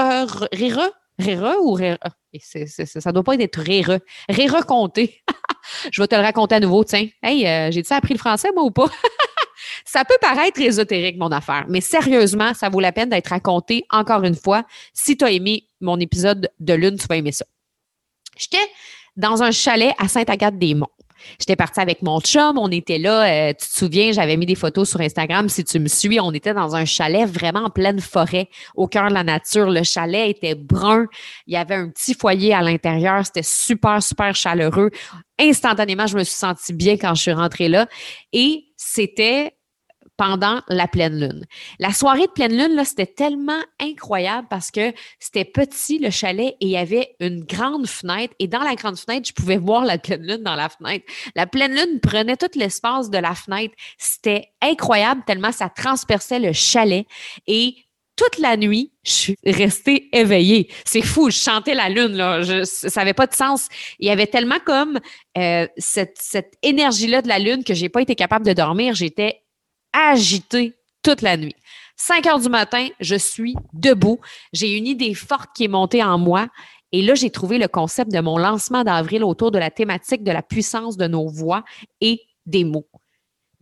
rire, 0.54 0.90
rire 1.20 1.56
ou 1.62 1.74
rire. 1.74 1.98
Ça 2.40 3.12
doit 3.12 3.24
pas 3.24 3.34
rire, 3.34 4.00
rire 4.30 4.52
raconter. 4.54 5.22
je 5.92 6.02
vais 6.02 6.08
te 6.08 6.16
le 6.16 6.22
raconter 6.22 6.56
à 6.56 6.60
nouveau, 6.62 6.86
tiens. 6.86 7.10
Hey, 7.22 7.46
euh, 7.46 7.70
j'ai-tu 7.70 7.92
appris 7.92 8.14
le 8.14 8.20
français, 8.20 8.52
moi, 8.56 8.64
ou 8.64 8.72
pas? 8.72 8.88
ça 9.86 10.06
peut 10.06 10.18
paraître 10.22 10.62
ésotérique, 10.62 11.18
mon 11.18 11.34
affaire, 11.34 11.66
mais 11.68 11.82
sérieusement, 11.82 12.54
ça 12.54 12.70
vaut 12.70 12.80
la 12.80 12.94
peine 12.94 13.10
d'être 13.10 13.28
raconté 13.28 13.84
encore 13.90 14.24
une 14.24 14.36
fois. 14.36 14.64
Si 14.94 15.18
tu 15.18 15.26
as 15.26 15.32
aimé 15.32 15.68
mon 15.82 16.00
épisode 16.00 16.50
de 16.62 16.74
lune, 16.74 16.98
tu 16.98 17.08
vas 17.08 17.18
aimer 17.18 17.34
ça. 17.34 17.46
J'étais 18.38 18.66
dans 19.16 19.44
un 19.44 19.52
chalet 19.52 19.94
à 19.98 20.08
Sainte-Agathe-des-Monts. 20.08 20.90
J'étais 21.40 21.56
partie 21.56 21.80
avec 21.80 22.02
mon 22.02 22.20
chum, 22.20 22.58
on 22.58 22.70
était 22.70 22.98
là, 22.98 23.24
euh, 23.24 23.54
tu 23.54 23.68
te 23.68 23.74
souviens, 23.74 24.12
j'avais 24.12 24.38
mis 24.38 24.46
des 24.46 24.56
photos 24.56 24.90
sur 24.90 25.02
Instagram, 25.02 25.50
si 25.50 25.64
tu 25.64 25.80
me 25.80 25.88
suis, 25.88 26.20
on 26.20 26.32
était 26.32 26.54
dans 26.54 26.76
un 26.76 26.86
chalet 26.86 27.28
vraiment 27.28 27.66
en 27.66 27.70
pleine 27.70 28.00
forêt, 28.00 28.50
au 28.76 28.88
cœur 28.88 29.08
de 29.10 29.14
la 29.14 29.24
nature. 29.24 29.70
Le 29.70 29.84
chalet 29.84 30.30
était 30.30 30.56
brun, 30.56 31.06
il 31.48 31.54
y 31.54 31.58
avait 31.58 31.76
un 31.76 31.90
petit 31.90 32.14
foyer 32.14 32.54
à 32.54 32.62
l'intérieur, 32.62 33.26
c'était 33.26 33.44
super, 33.44 34.02
super 34.04 34.36
chaleureux. 34.36 34.92
Instantanément, 35.40 36.08
je 36.08 36.18
me 36.18 36.24
suis 36.24 36.36
sentie 36.36 36.74
bien 36.74 36.98
quand 36.98 37.16
je 37.16 37.22
suis 37.22 37.34
rentrée 37.34 37.70
là 37.70 37.88
et 38.32 38.66
c'était 38.76 39.54
pendant 40.18 40.62
la 40.68 40.88
pleine 40.88 41.20
lune. 41.20 41.46
La 41.80 41.92
soirée 41.92 42.28
de 42.28 42.32
pleine 42.32 42.56
lune, 42.56 42.76
là, 42.76 42.86
c'était 42.86 43.08
tellement 43.08 43.62
incroyable 43.80 44.48
parce 44.50 44.72
que 44.72 44.94
c'était 45.20 45.46
petit, 45.46 46.00
le 46.00 46.10
chalet, 46.10 46.56
et 46.60 46.66
il 46.66 46.70
y 46.70 46.78
avait 46.78 47.16
une 47.20 47.44
grande 47.44 47.88
fenêtre. 47.88 48.34
Et 48.40 48.48
dans 48.48 48.62
la 48.62 48.76
grande 48.76 48.98
fenêtre, 48.98 49.28
je 49.28 49.34
pouvais 49.34 49.58
voir 49.58 49.86
la 49.86 49.98
pleine 49.98 50.24
lune 50.24 50.44
dans 50.44 50.56
la 50.56 50.70
fenêtre. 50.70 51.06
La 51.36 51.48
pleine 51.48 51.74
lune 51.74 52.00
prenait 52.00 52.38
tout 52.38 52.48
l'espace 52.56 53.10
de 53.10 53.18
la 53.18 53.36
fenêtre. 53.36 53.74
C'était 53.98 54.50
incroyable 54.62 55.24
tellement 55.26 55.52
ça 55.52 55.70
transperçait 55.70 56.40
le 56.40 56.54
chalet. 56.54 57.06
Et 57.48 57.76
toute 58.16 58.38
la 58.38 58.58
nuit, 58.58 58.92
je 59.04 59.12
suis 59.12 59.38
restée 59.44 60.10
éveillée. 60.16 60.70
C'est 60.86 61.02
fou, 61.02 61.30
je 61.30 61.38
chantais 61.38 61.74
la 61.74 61.90
lune, 61.90 62.14
là. 62.14 62.42
Je, 62.42 62.64
ça 62.64 63.02
n'avait 63.02 63.14
pas 63.14 63.28
de 63.28 63.34
sens. 63.34 63.68
Il 64.00 64.08
y 64.08 64.12
avait 64.12 64.28
tellement 64.28 64.60
comme 64.66 65.00
euh, 65.38 65.68
cette, 65.78 66.20
énergie-là 66.62 67.22
de 67.22 67.28
la 67.28 67.40
lune 67.40 67.64
que 67.64 67.74
j'ai 67.74 67.90
pas 67.90 68.02
été 68.02 68.16
capable 68.16 68.46
de 68.46 68.54
dormir. 68.54 68.94
J'étais 68.94 69.43
agité 69.94 70.74
toute 71.02 71.22
la 71.22 71.38
nuit. 71.38 71.56
5 71.96 72.26
heures 72.28 72.40
du 72.40 72.50
matin, 72.50 72.88
je 73.00 73.16
suis 73.16 73.56
debout. 73.74 74.20
J'ai 74.52 74.78
une 74.78 74.88
idée 74.88 75.14
forte 75.14 75.50
qui 75.56 75.66
est 75.66 75.70
montée 75.70 76.04
en 76.04 76.18
moi. 76.18 76.48
Et 76.92 77.02
là, 77.02 77.16
j'ai 77.16 77.30
trouvé 77.30 77.58
le 77.58 77.68
concept 77.68 78.12
de 78.12 78.20
mon 78.20 78.38
lancement 78.38 78.84
d'avril 78.84 79.24
autour 79.24 79.52
de 79.52 79.60
la 79.60 79.72
thématique 79.72 80.24
de 80.24 80.32
la 80.32 80.42
puissance 80.44 80.98
de 80.98 81.08
nos 81.08 81.28
voix 81.28 81.64
et 82.02 82.22
des 82.46 82.64
mots. 82.64 82.88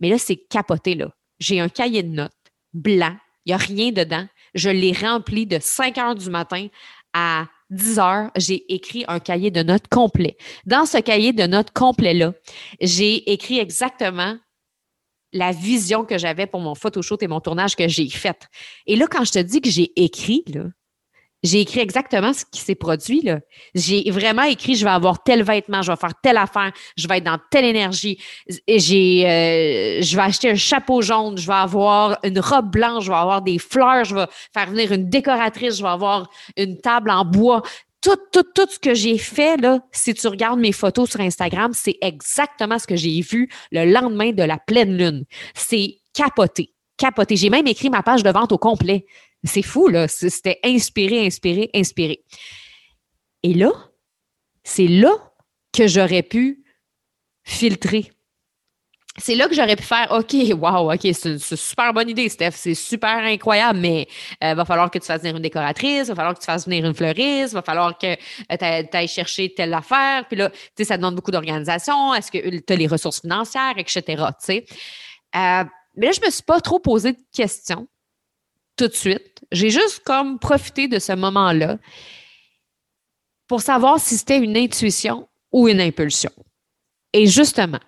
Mais 0.00 0.08
là, 0.10 0.18
c'est 0.18 0.36
capoté, 0.36 0.94
là. 0.94 1.10
J'ai 1.38 1.60
un 1.60 1.68
cahier 1.68 2.02
de 2.02 2.08
notes 2.08 2.32
blanc. 2.72 3.16
Il 3.44 3.50
n'y 3.50 3.54
a 3.54 3.58
rien 3.58 3.90
dedans. 3.90 4.26
Je 4.54 4.70
l'ai 4.70 4.92
rempli 4.92 5.46
de 5.46 5.58
5 5.60 5.98
heures 5.98 6.14
du 6.14 6.30
matin 6.30 6.68
à 7.12 7.46
10 7.70 7.98
heures. 7.98 8.30
J'ai 8.36 8.72
écrit 8.72 9.04
un 9.08 9.18
cahier 9.18 9.50
de 9.50 9.62
notes 9.62 9.88
complet. 9.88 10.36
Dans 10.66 10.84
ce 10.84 10.98
cahier 10.98 11.32
de 11.32 11.44
notes 11.44 11.70
complet-là, 11.70 12.34
j'ai 12.80 13.32
écrit 13.32 13.58
exactement 13.58 14.36
la 15.32 15.52
vision 15.52 16.04
que 16.04 16.18
j'avais 16.18 16.46
pour 16.46 16.60
mon 16.60 16.74
photoshoot 16.74 17.22
et 17.22 17.28
mon 17.28 17.40
tournage 17.40 17.76
que 17.76 17.88
j'ai 17.88 18.08
fait. 18.08 18.48
Et 18.86 18.96
là, 18.96 19.06
quand 19.10 19.24
je 19.24 19.32
te 19.32 19.38
dis 19.38 19.60
que 19.60 19.70
j'ai 19.70 19.92
écrit, 19.96 20.44
j'ai 21.42 21.60
écrit 21.60 21.80
exactement 21.80 22.32
ce 22.32 22.44
qui 22.44 22.60
s'est 22.60 22.76
produit. 22.76 23.28
J'ai 23.74 24.08
vraiment 24.10 24.42
écrit, 24.42 24.76
je 24.76 24.84
vais 24.84 24.90
avoir 24.90 25.22
tel 25.24 25.42
vêtement, 25.42 25.82
je 25.82 25.90
vais 25.90 25.96
faire 25.96 26.14
telle 26.22 26.36
affaire, 26.36 26.72
je 26.96 27.08
vais 27.08 27.18
être 27.18 27.24
dans 27.24 27.38
telle 27.50 27.64
énergie. 27.64 28.18
J'ai, 28.68 29.26
euh, 29.26 30.02
je 30.02 30.16
vais 30.16 30.22
acheter 30.22 30.50
un 30.50 30.54
chapeau 30.54 31.02
jaune, 31.02 31.36
je 31.36 31.46
vais 31.46 31.54
avoir 31.54 32.18
une 32.22 32.38
robe 32.38 32.70
blanche, 32.70 33.04
je 33.04 33.10
vais 33.10 33.16
avoir 33.16 33.42
des 33.42 33.58
fleurs, 33.58 34.04
je 34.04 34.14
vais 34.14 34.26
faire 34.54 34.68
venir 34.68 34.92
une 34.92 35.08
décoratrice, 35.08 35.78
je 35.78 35.82
vais 35.82 35.88
avoir 35.88 36.30
une 36.56 36.80
table 36.80 37.10
en 37.10 37.24
bois 37.24 37.62
tout, 38.02 38.18
tout, 38.32 38.42
tout 38.54 38.68
ce 38.68 38.78
que 38.78 38.94
j'ai 38.94 39.16
fait, 39.16 39.56
là, 39.56 39.80
si 39.92 40.12
tu 40.12 40.26
regardes 40.26 40.58
mes 40.58 40.72
photos 40.72 41.10
sur 41.10 41.20
Instagram, 41.20 41.72
c'est 41.72 41.96
exactement 42.00 42.78
ce 42.78 42.86
que 42.86 42.96
j'ai 42.96 43.20
vu 43.20 43.48
le 43.70 43.90
lendemain 43.90 44.32
de 44.32 44.42
la 44.42 44.58
pleine 44.58 44.96
lune. 44.96 45.24
C'est 45.54 45.98
capoté, 46.12 46.74
capoté. 46.96 47.36
J'ai 47.36 47.48
même 47.48 47.66
écrit 47.66 47.90
ma 47.90 48.02
page 48.02 48.24
de 48.24 48.30
vente 48.30 48.52
au 48.52 48.58
complet. 48.58 49.06
C'est 49.44 49.62
fou, 49.62 49.88
là. 49.88 50.08
C'était 50.08 50.58
inspiré, 50.64 51.24
inspiré, 51.24 51.70
inspiré. 51.74 52.24
Et 53.44 53.54
là, 53.54 53.70
c'est 54.64 54.88
là 54.88 55.12
que 55.72 55.86
j'aurais 55.86 56.22
pu 56.22 56.64
filtrer. 57.44 58.10
C'est 59.18 59.34
là 59.34 59.46
que 59.46 59.54
j'aurais 59.54 59.76
pu 59.76 59.82
faire 59.82 60.10
OK, 60.10 60.34
wow, 60.58 60.90
OK, 60.90 61.00
c'est 61.02 61.26
une, 61.26 61.38
super 61.38 61.92
bonne 61.92 62.08
idée, 62.08 62.30
Steph, 62.30 62.52
c'est 62.52 62.74
super 62.74 63.18
incroyable, 63.18 63.78
mais 63.78 64.08
il 64.40 64.46
euh, 64.48 64.54
va 64.54 64.64
falloir 64.64 64.90
que 64.90 64.98
tu 64.98 65.04
fasses 65.04 65.20
venir 65.20 65.36
une 65.36 65.42
décoratrice, 65.42 66.08
va 66.08 66.14
falloir 66.14 66.34
que 66.34 66.40
tu 66.40 66.46
fasses 66.46 66.64
venir 66.64 66.86
une 66.86 66.94
fleuriste, 66.94 67.52
va 67.52 67.60
falloir 67.60 67.98
que 67.98 68.06
euh, 68.06 68.82
tu 68.88 68.96
ailles 68.96 69.08
chercher 69.08 69.52
telle 69.54 69.74
affaire. 69.74 70.24
Puis 70.28 70.38
là, 70.38 70.48
tu 70.48 70.56
sais, 70.78 70.84
ça 70.84 70.96
demande 70.96 71.14
beaucoup 71.14 71.30
d'organisation. 71.30 72.14
Est-ce 72.14 72.32
que 72.32 72.58
tu 72.58 72.72
as 72.72 72.76
les 72.76 72.86
ressources 72.86 73.20
financières, 73.20 73.74
etc. 73.76 74.02
Tu 74.06 74.16
sais. 74.40 74.64
Euh, 75.36 75.64
mais 75.94 76.06
là, 76.06 76.12
je 76.12 76.24
me 76.24 76.30
suis 76.30 76.42
pas 76.42 76.60
trop 76.60 76.78
posé 76.78 77.12
de 77.12 77.20
questions 77.34 77.86
tout 78.76 78.88
de 78.88 78.94
suite. 78.94 79.44
J'ai 79.52 79.68
juste 79.68 80.00
comme 80.04 80.38
profité 80.38 80.88
de 80.88 80.98
ce 80.98 81.12
moment-là 81.12 81.76
pour 83.46 83.60
savoir 83.60 84.00
si 84.00 84.16
c'était 84.16 84.38
une 84.38 84.56
intuition 84.56 85.28
ou 85.52 85.68
une 85.68 85.82
impulsion. 85.82 86.32
Et 87.12 87.26
justement, 87.26 87.80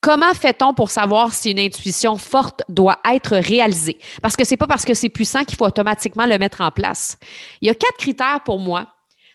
Comment 0.00 0.32
fait-on 0.32 0.72
pour 0.72 0.90
savoir 0.90 1.34
si 1.34 1.50
une 1.50 1.58
intuition 1.58 2.16
forte 2.16 2.62
doit 2.70 3.00
être 3.12 3.36
réalisée? 3.36 3.98
Parce 4.22 4.34
que 4.34 4.44
c'est 4.44 4.56
pas 4.56 4.66
parce 4.66 4.86
que 4.86 4.94
c'est 4.94 5.10
puissant 5.10 5.44
qu'il 5.44 5.58
faut 5.58 5.66
automatiquement 5.66 6.24
le 6.24 6.38
mettre 6.38 6.62
en 6.62 6.70
place. 6.70 7.18
Il 7.60 7.68
y 7.68 7.70
a 7.70 7.74
quatre 7.74 7.98
critères 7.98 8.40
pour 8.42 8.58
moi 8.58 8.88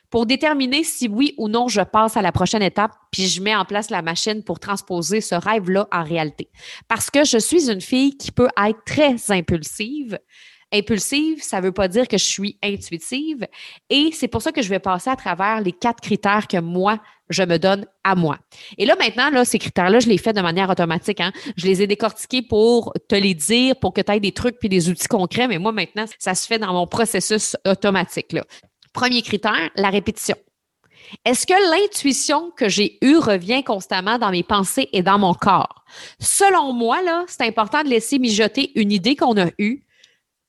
pour 0.10 0.26
déterminer 0.26 0.84
si 0.84 1.08
oui 1.08 1.36
ou 1.38 1.50
non 1.50 1.68
je 1.68 1.82
passe 1.82 2.18
à 2.18 2.24
la 2.24 2.32
prochaine 2.32 2.64
étape, 2.64 2.94
puis 3.12 3.28
je 3.28 3.42
mets 3.42 3.56
en 3.56 3.66
place 3.66 3.92
la 3.92 4.02
machine 4.02 4.44
pour 4.44 4.60
transposer 4.60 5.22
ce 5.22 5.36
rêve-là 5.36 5.88
en 5.92 6.04
réalité. 6.04 6.50
Parce 6.88 7.12
que 7.12 7.26
je 7.26 7.38
suis 7.38 7.70
une 7.70 7.82
fille 7.82 8.18
qui 8.18 8.32
peut 8.32 8.50
être 8.58 8.80
très 8.86 9.32
impulsive, 9.32 10.18
Impulsive, 10.74 11.42
ça 11.42 11.62
ne 11.62 11.68
veut 11.68 11.72
pas 11.72 11.88
dire 11.88 12.08
que 12.08 12.18
je 12.18 12.26
suis 12.26 12.58
intuitive. 12.64 13.48
Et 13.90 14.10
c'est 14.12 14.28
pour 14.28 14.42
ça 14.42 14.52
que 14.52 14.62
je 14.62 14.70
vais 14.70 14.80
passer 14.80 15.10
à 15.10 15.16
travers 15.16 15.62
les 15.62 15.72
quatre 15.72 16.02
critères 16.02 16.48
que 16.48 16.60
moi, 16.60 17.00
je 17.29 17.44
me 17.44 17.58
donne 17.58 17.86
à 18.03 18.15
moi. 18.15 18.38
Et 18.77 18.86
là, 18.86 18.96
maintenant, 19.00 19.29
là, 19.29 19.46
ces 19.46 19.60
critères-là, 19.60 20.00
je 20.00 20.08
les 20.08 20.17
fais 20.17 20.34
de 20.34 20.41
manière 20.41 20.70
automatique. 20.70 21.22
Hein. 21.22 21.32
Je 21.58 21.65
les 21.65 21.82
ai 21.82 21.88
décortiqués 21.88 22.41
pour 22.41 22.94
te 23.08 23.15
les 23.15 23.34
dire, 23.34 23.75
pour 23.77 23.94
que 23.94 24.01
tu 24.01 24.12
aies 24.12 24.20
des 24.20 24.32
trucs 24.32 24.60
puis 24.60 24.70
des 24.70 24.89
outils 24.89 25.08
concrets. 25.08 25.48
Mais 25.48 25.58
moi, 25.58 25.72
maintenant, 25.72 26.05
ça 26.20 26.36
se 26.36 26.46
fait 26.46 26.60
dans 26.60 26.74
mon 26.74 26.88
processus 26.88 27.58
automatique. 27.65 28.36
Premier 28.94 29.22
critère, 29.22 29.70
la 29.75 29.89
répétition. 29.89 30.36
Est-ce 31.24 31.46
que 31.46 31.53
l'intuition 31.53 32.51
que 32.51 32.70
j'ai 32.70 32.98
eue 33.01 33.17
revient 33.17 33.63
constamment 33.63 34.17
dans 34.17 34.32
mes 34.32 34.44
pensées 34.44 34.89
et 34.91 35.03
dans 35.03 35.20
mon 35.20 35.34
corps? 35.34 35.86
Selon 36.20 36.74
moi, 36.74 37.00
c'est 37.27 37.44
important 37.44 37.84
de 37.84 37.89
laisser 37.89 38.20
mijoter 38.20 38.72
une 38.79 38.91
idée 38.91 39.15
qu'on 39.15 39.38
a 39.39 39.50
eue 39.60 39.86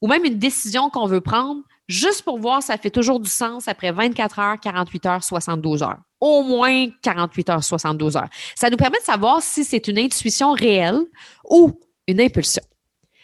ou 0.01 0.09
même 0.09 0.25
une 0.25 0.39
décision 0.39 0.91
qu'on 0.91 1.07
veut 1.07 1.21
prendre, 1.21 1.63
juste 1.89 2.23
pour 2.23 2.39
voir 2.39 2.63
ça 2.63 2.77
fait 2.79 2.91
toujours 2.91 3.21
du 3.21 3.31
sens 3.31 3.69
après 3.69 3.93
24 3.93 4.39
heures, 4.39 4.61
48 4.61 5.07
heures, 5.07 5.25
72 5.25 5.83
heures. 5.83 5.99
Au 6.21 6.43
moins 6.43 6.89
48 7.03 7.51
heures, 7.51 7.65
72 7.65 8.17
heures. 8.17 8.29
Ça 8.55 8.71
nous 8.71 8.77
permet 8.77 8.99
de 8.99 9.05
savoir 9.05 9.43
si 9.43 9.65
c'est 9.65 9.87
une 9.89 9.99
intuition 9.99 10.53
réelle 10.53 11.01
ou 11.49 11.79
une 12.07 12.21
impulsion. 12.21 12.63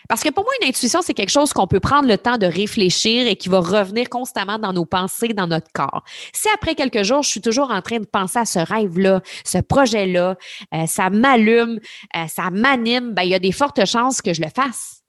Parce 0.08 0.22
que 0.22 0.30
pour 0.30 0.44
moi, 0.44 0.52
une 0.60 0.68
intuition, 0.68 1.00
c'est 1.00 1.14
quelque 1.14 1.30
chose 1.30 1.52
qu'on 1.52 1.66
peut 1.66 1.80
prendre 1.80 2.08
le 2.08 2.18
temps 2.18 2.36
de 2.36 2.46
réfléchir 2.46 3.26
et 3.26 3.36
qui 3.36 3.48
va 3.48 3.60
revenir 3.60 4.10
constamment 4.10 4.58
dans 4.58 4.72
nos 4.72 4.84
pensées, 4.84 5.28
dans 5.28 5.46
notre 5.46 5.70
corps. 5.72 6.04
Si 6.32 6.48
après 6.54 6.74
quelques 6.74 7.02
jours, 7.02 7.22
je 7.22 7.30
suis 7.30 7.40
toujours 7.40 7.70
en 7.70 7.80
train 7.82 7.98
de 7.98 8.04
penser 8.04 8.38
à 8.38 8.44
ce 8.44 8.58
rêve-là, 8.58 9.22
ce 9.44 9.58
projet-là, 9.58 10.36
euh, 10.74 10.86
ça 10.86 11.08
m'allume, 11.08 11.78
euh, 12.16 12.26
ça 12.26 12.50
m'anime, 12.50 13.14
ben, 13.14 13.22
il 13.22 13.30
y 13.30 13.34
a 13.34 13.38
des 13.38 13.52
fortes 13.52 13.84
chances 13.86 14.20
que 14.20 14.34
je 14.34 14.42
le 14.42 14.48
fasse. 14.54 15.02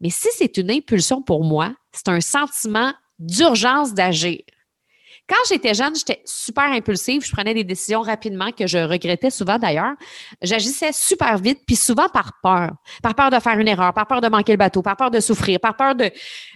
Mais 0.00 0.10
si 0.10 0.28
c'est 0.32 0.58
une 0.58 0.70
impulsion 0.70 1.22
pour 1.22 1.42
moi, 1.42 1.72
c'est 1.96 2.08
un 2.08 2.20
sentiment 2.20 2.92
d'urgence 3.18 3.94
d'agir. 3.94 4.40
Quand 5.28 5.36
j'étais 5.48 5.74
jeune, 5.74 5.94
j'étais 5.96 6.22
super 6.24 6.66
impulsive. 6.66 7.24
Je 7.24 7.32
prenais 7.32 7.52
des 7.52 7.64
décisions 7.64 8.00
rapidement 8.00 8.52
que 8.52 8.66
je 8.68 8.78
regrettais 8.78 9.30
souvent 9.30 9.58
d'ailleurs. 9.58 9.94
J'agissais 10.40 10.92
super 10.92 11.36
vite, 11.38 11.60
puis 11.66 11.74
souvent 11.74 12.08
par 12.08 12.34
peur. 12.42 12.70
Par 13.02 13.14
peur 13.16 13.30
de 13.30 13.40
faire 13.40 13.58
une 13.58 13.66
erreur, 13.66 13.92
par 13.92 14.06
peur 14.06 14.20
de 14.20 14.28
manquer 14.28 14.52
le 14.52 14.58
bateau, 14.58 14.82
par 14.82 14.96
peur 14.96 15.10
de 15.10 15.18
souffrir, 15.18 15.58
par 15.58 15.76
peur 15.76 15.96
de. 15.96 16.10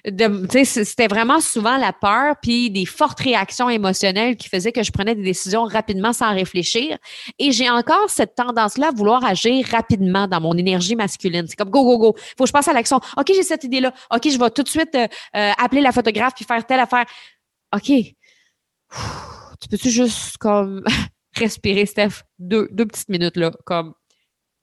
de 0.07 0.47
tu 0.47 0.65
sais, 0.65 0.85
c'était 0.85 1.09
vraiment 1.09 1.41
souvent 1.41 1.77
la 1.79 1.93
peur, 1.93 2.37
puis 2.41 2.71
des 2.71 2.87
fortes 2.87 3.19
réactions 3.19 3.69
émotionnelles 3.69 4.37
qui 4.37 4.49
faisaient 4.49 4.73
que 4.73 4.85
je 4.85 4.93
prenais 4.93 5.17
des 5.17 5.25
décisions 5.25 5.65
rapidement 5.65 6.12
sans 6.12 6.33
réfléchir. 6.33 6.97
Et 7.41 7.50
j'ai 7.50 7.69
encore 7.69 8.09
cette 8.09 8.37
tendance-là 8.37 8.89
à 8.89 8.93
vouloir 8.93 9.25
agir 9.25 9.67
rapidement 9.67 10.29
dans 10.29 10.41
mon 10.41 10.57
énergie 10.57 10.95
masculine. 10.95 11.47
C'est 11.49 11.57
comme 11.57 11.71
go, 11.71 11.83
go, 11.83 11.99
go. 11.99 12.15
Faut 12.39 12.45
que 12.45 12.49
je 12.49 12.53
passe 12.53 12.69
à 12.69 12.73
l'action. 12.73 13.00
OK, 13.17 13.27
j'ai 13.29 13.43
cette 13.43 13.65
idée-là. 13.65 13.93
OK, 14.15 14.31
je 14.31 14.39
vais 14.39 14.50
tout 14.50 14.62
de 14.62 14.69
suite 14.69 14.95
euh, 14.95 15.09
euh, 15.37 15.50
appeler 15.59 15.81
la 15.81 15.91
photographe 15.91 16.35
puis 16.37 16.45
faire 16.45 16.65
telle 16.65 16.81
affaire. 16.81 17.05
OK, 17.75 17.93
tu 19.61 19.68
peux-tu 19.68 19.90
juste 19.90 20.36
comme 20.38 20.84
respirer, 21.36 21.86
Steph? 21.86 22.23
Deux, 22.38 22.69
deux 22.73 22.86
petites 22.86 23.08
minutes 23.08 23.36
là, 23.36 23.52
comme 23.65 23.95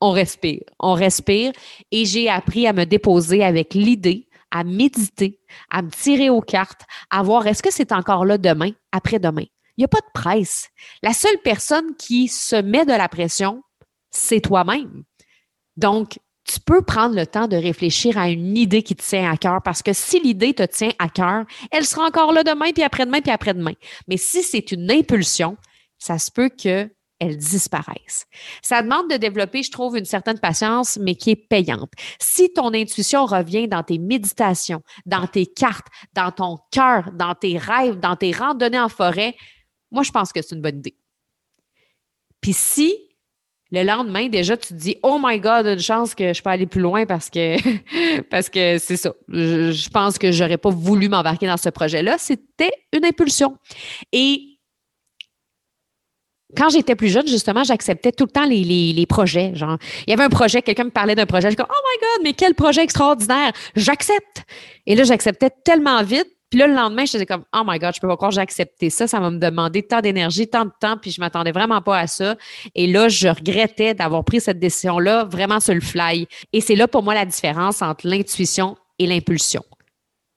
on 0.01 0.11
respire, 0.11 0.61
on 0.79 0.93
respire. 0.93 1.51
Et 1.91 2.05
j'ai 2.05 2.29
appris 2.29 2.67
à 2.67 2.73
me 2.73 2.85
déposer 2.85 3.43
avec 3.43 3.73
l'idée, 3.73 4.27
à 4.51 4.63
méditer, 4.63 5.39
à 5.69 5.81
me 5.81 5.89
tirer 5.89 6.29
aux 6.29 6.41
cartes, 6.41 6.81
à 7.09 7.23
voir 7.23 7.47
est-ce 7.47 7.63
que 7.63 7.71
c'est 7.71 7.91
encore 7.91 8.25
là 8.25 8.37
demain, 8.37 8.71
après-demain. 8.91 9.45
Il 9.77 9.81
n'y 9.81 9.85
a 9.85 9.89
pas 9.89 9.99
de 9.99 10.11
presse. 10.13 10.69
La 11.03 11.13
seule 11.13 11.37
personne 11.43 11.95
qui 11.97 12.27
se 12.27 12.55
met 12.55 12.85
de 12.85 12.91
la 12.91 13.09
pression, 13.09 13.61
c'est 14.09 14.41
toi-même. 14.41 15.03
Donc, 15.75 16.19
tu 16.47 16.59
peux 16.61 16.81
prendre 16.81 17.15
le 17.15 17.27
temps 17.27 17.47
de 17.47 17.57
réfléchir 17.57 18.17
à 18.17 18.29
une 18.29 18.57
idée 18.57 18.81
qui 18.81 18.95
te 18.95 19.03
tient 19.03 19.29
à 19.29 19.37
cœur 19.37 19.61
parce 19.63 19.83
que 19.83 19.93
si 19.93 20.19
l'idée 20.19 20.53
te 20.53 20.63
tient 20.63 20.91
à 20.97 21.09
cœur, 21.09 21.45
elle 21.71 21.85
sera 21.85 22.05
encore 22.05 22.31
là 22.31 22.43
demain, 22.43 22.71
puis 22.71 22.83
après-demain, 22.83 23.21
puis 23.21 23.31
après-demain. 23.31 23.73
Mais 24.07 24.17
si 24.17 24.43
c'est 24.43 24.71
une 24.71 24.89
impulsion, 24.89 25.57
ça 25.97 26.17
se 26.17 26.31
peut 26.31 26.49
que 26.49 26.89
elle 27.19 27.37
disparaisse. 27.37 28.27
Ça 28.61 28.83
demande 28.83 29.09
de 29.09 29.17
développer, 29.17 29.63
je 29.63 29.71
trouve, 29.71 29.97
une 29.97 30.05
certaine 30.05 30.39
patience, 30.39 30.99
mais 31.01 31.15
qui 31.15 31.31
est 31.31 31.35
payante. 31.35 31.91
Si 32.19 32.53
ton 32.53 32.73
intuition 32.73 33.25
revient 33.25 33.67
dans 33.67 33.81
tes 33.81 33.97
méditations, 33.97 34.83
dans 35.07 35.25
tes 35.25 35.47
cartes, 35.47 35.87
dans 36.13 36.31
ton 36.31 36.59
cœur, 36.71 37.11
dans 37.13 37.33
tes 37.33 37.57
rêves, 37.57 37.99
dans 37.99 38.15
tes 38.15 38.31
randonnées 38.31 38.79
en 38.79 38.89
forêt, 38.89 39.35
moi, 39.91 40.03
je 40.03 40.11
pense 40.11 40.31
que 40.31 40.43
c'est 40.43 40.55
une 40.55 40.61
bonne 40.61 40.77
idée. 40.77 40.95
Puis 42.39 42.53
si 42.53 43.06
le 43.71 43.83
lendemain, 43.83 44.27
déjà, 44.29 44.55
tu 44.55 44.69
te 44.69 44.73
dis, 44.73 44.97
oh 45.03 45.19
my 45.21 45.39
God, 45.39 45.65
une 45.65 45.79
chance 45.79 46.15
que 46.15 46.33
je 46.33 46.41
peux 46.41 46.49
aller 46.49 46.65
plus 46.65 46.81
loin 46.81 47.05
parce 47.05 47.29
que, 47.29 47.57
c'est 48.79 48.97
ça. 48.97 49.13
Je, 49.27 49.89
pense 49.89 50.17
que 50.17 50.31
j'aurais 50.31 50.57
pas 50.57 50.69
voulu 50.69 51.09
m'embarquer 51.09 51.47
dans 51.47 51.57
ce 51.57 51.69
projet-là. 51.69 52.17
C'était 52.17 52.71
une 52.93 53.05
impulsion. 53.05 53.57
Et 54.13 54.57
quand 56.55 56.69
j'étais 56.69 56.95
plus 56.95 57.09
jeune, 57.09 57.27
justement, 57.27 57.63
j'acceptais 57.63 58.13
tout 58.13 58.23
le 58.23 58.31
temps 58.31 58.45
les, 58.45 58.63
les, 58.63 59.05
projets. 59.05 59.53
Genre, 59.53 59.77
il 60.05 60.11
y 60.11 60.13
avait 60.13 60.23
un 60.23 60.29
projet, 60.29 60.61
quelqu'un 60.61 60.85
me 60.85 60.91
parlait 60.91 61.15
d'un 61.15 61.25
projet, 61.25 61.51
je 61.51 61.57
dis, 61.57 61.61
oh 61.61 61.65
my 61.65 61.99
God, 61.99 62.23
mais 62.23 62.33
quel 62.33 62.55
projet 62.55 62.83
extraordinaire! 62.83 63.51
J'accepte! 63.75 64.43
Et 64.85 64.95
là, 64.95 65.03
j'acceptais 65.03 65.49
tellement 65.65 66.01
vite 66.03 66.36
puis 66.49 66.59
là, 66.59 66.67
le 66.67 66.73
lendemain, 66.73 67.05
je 67.05 67.11
disais 67.11 67.25
comme, 67.25 67.43
oh 67.53 67.63
my 67.65 67.77
God, 67.77 67.93
je 67.93 67.99
peux 67.99 68.07
pas 68.07 68.15
croire 68.15 68.31
j'ai 68.31 68.41
accepté 68.41 68.89
ça. 68.89 69.07
Ça 69.07 69.19
va 69.19 69.29
me 69.29 69.39
demander 69.39 69.83
tant 69.83 69.99
d'énergie, 69.99 70.47
tant 70.47 70.65
de 70.65 70.71
temps, 70.79 70.97
puis 70.97 71.11
je 71.11 71.19
m'attendais 71.19 71.51
vraiment 71.51 71.81
pas 71.81 71.99
à 71.99 72.07
ça. 72.07 72.35
Et 72.73 72.87
là, 72.87 73.09
je 73.09 73.27
regrettais 73.27 73.93
d'avoir 73.93 74.23
pris 74.23 74.39
cette 74.39 74.59
décision-là 74.59 75.25
vraiment 75.25 75.59
sur 75.59 75.73
le 75.73 75.81
fly. 75.81 76.27
Et 76.53 76.61
c'est 76.61 76.75
là 76.75 76.87
pour 76.87 77.03
moi 77.03 77.13
la 77.13 77.25
différence 77.25 77.81
entre 77.81 78.07
l'intuition 78.07 78.77
et 78.97 79.07
l'impulsion. 79.07 79.63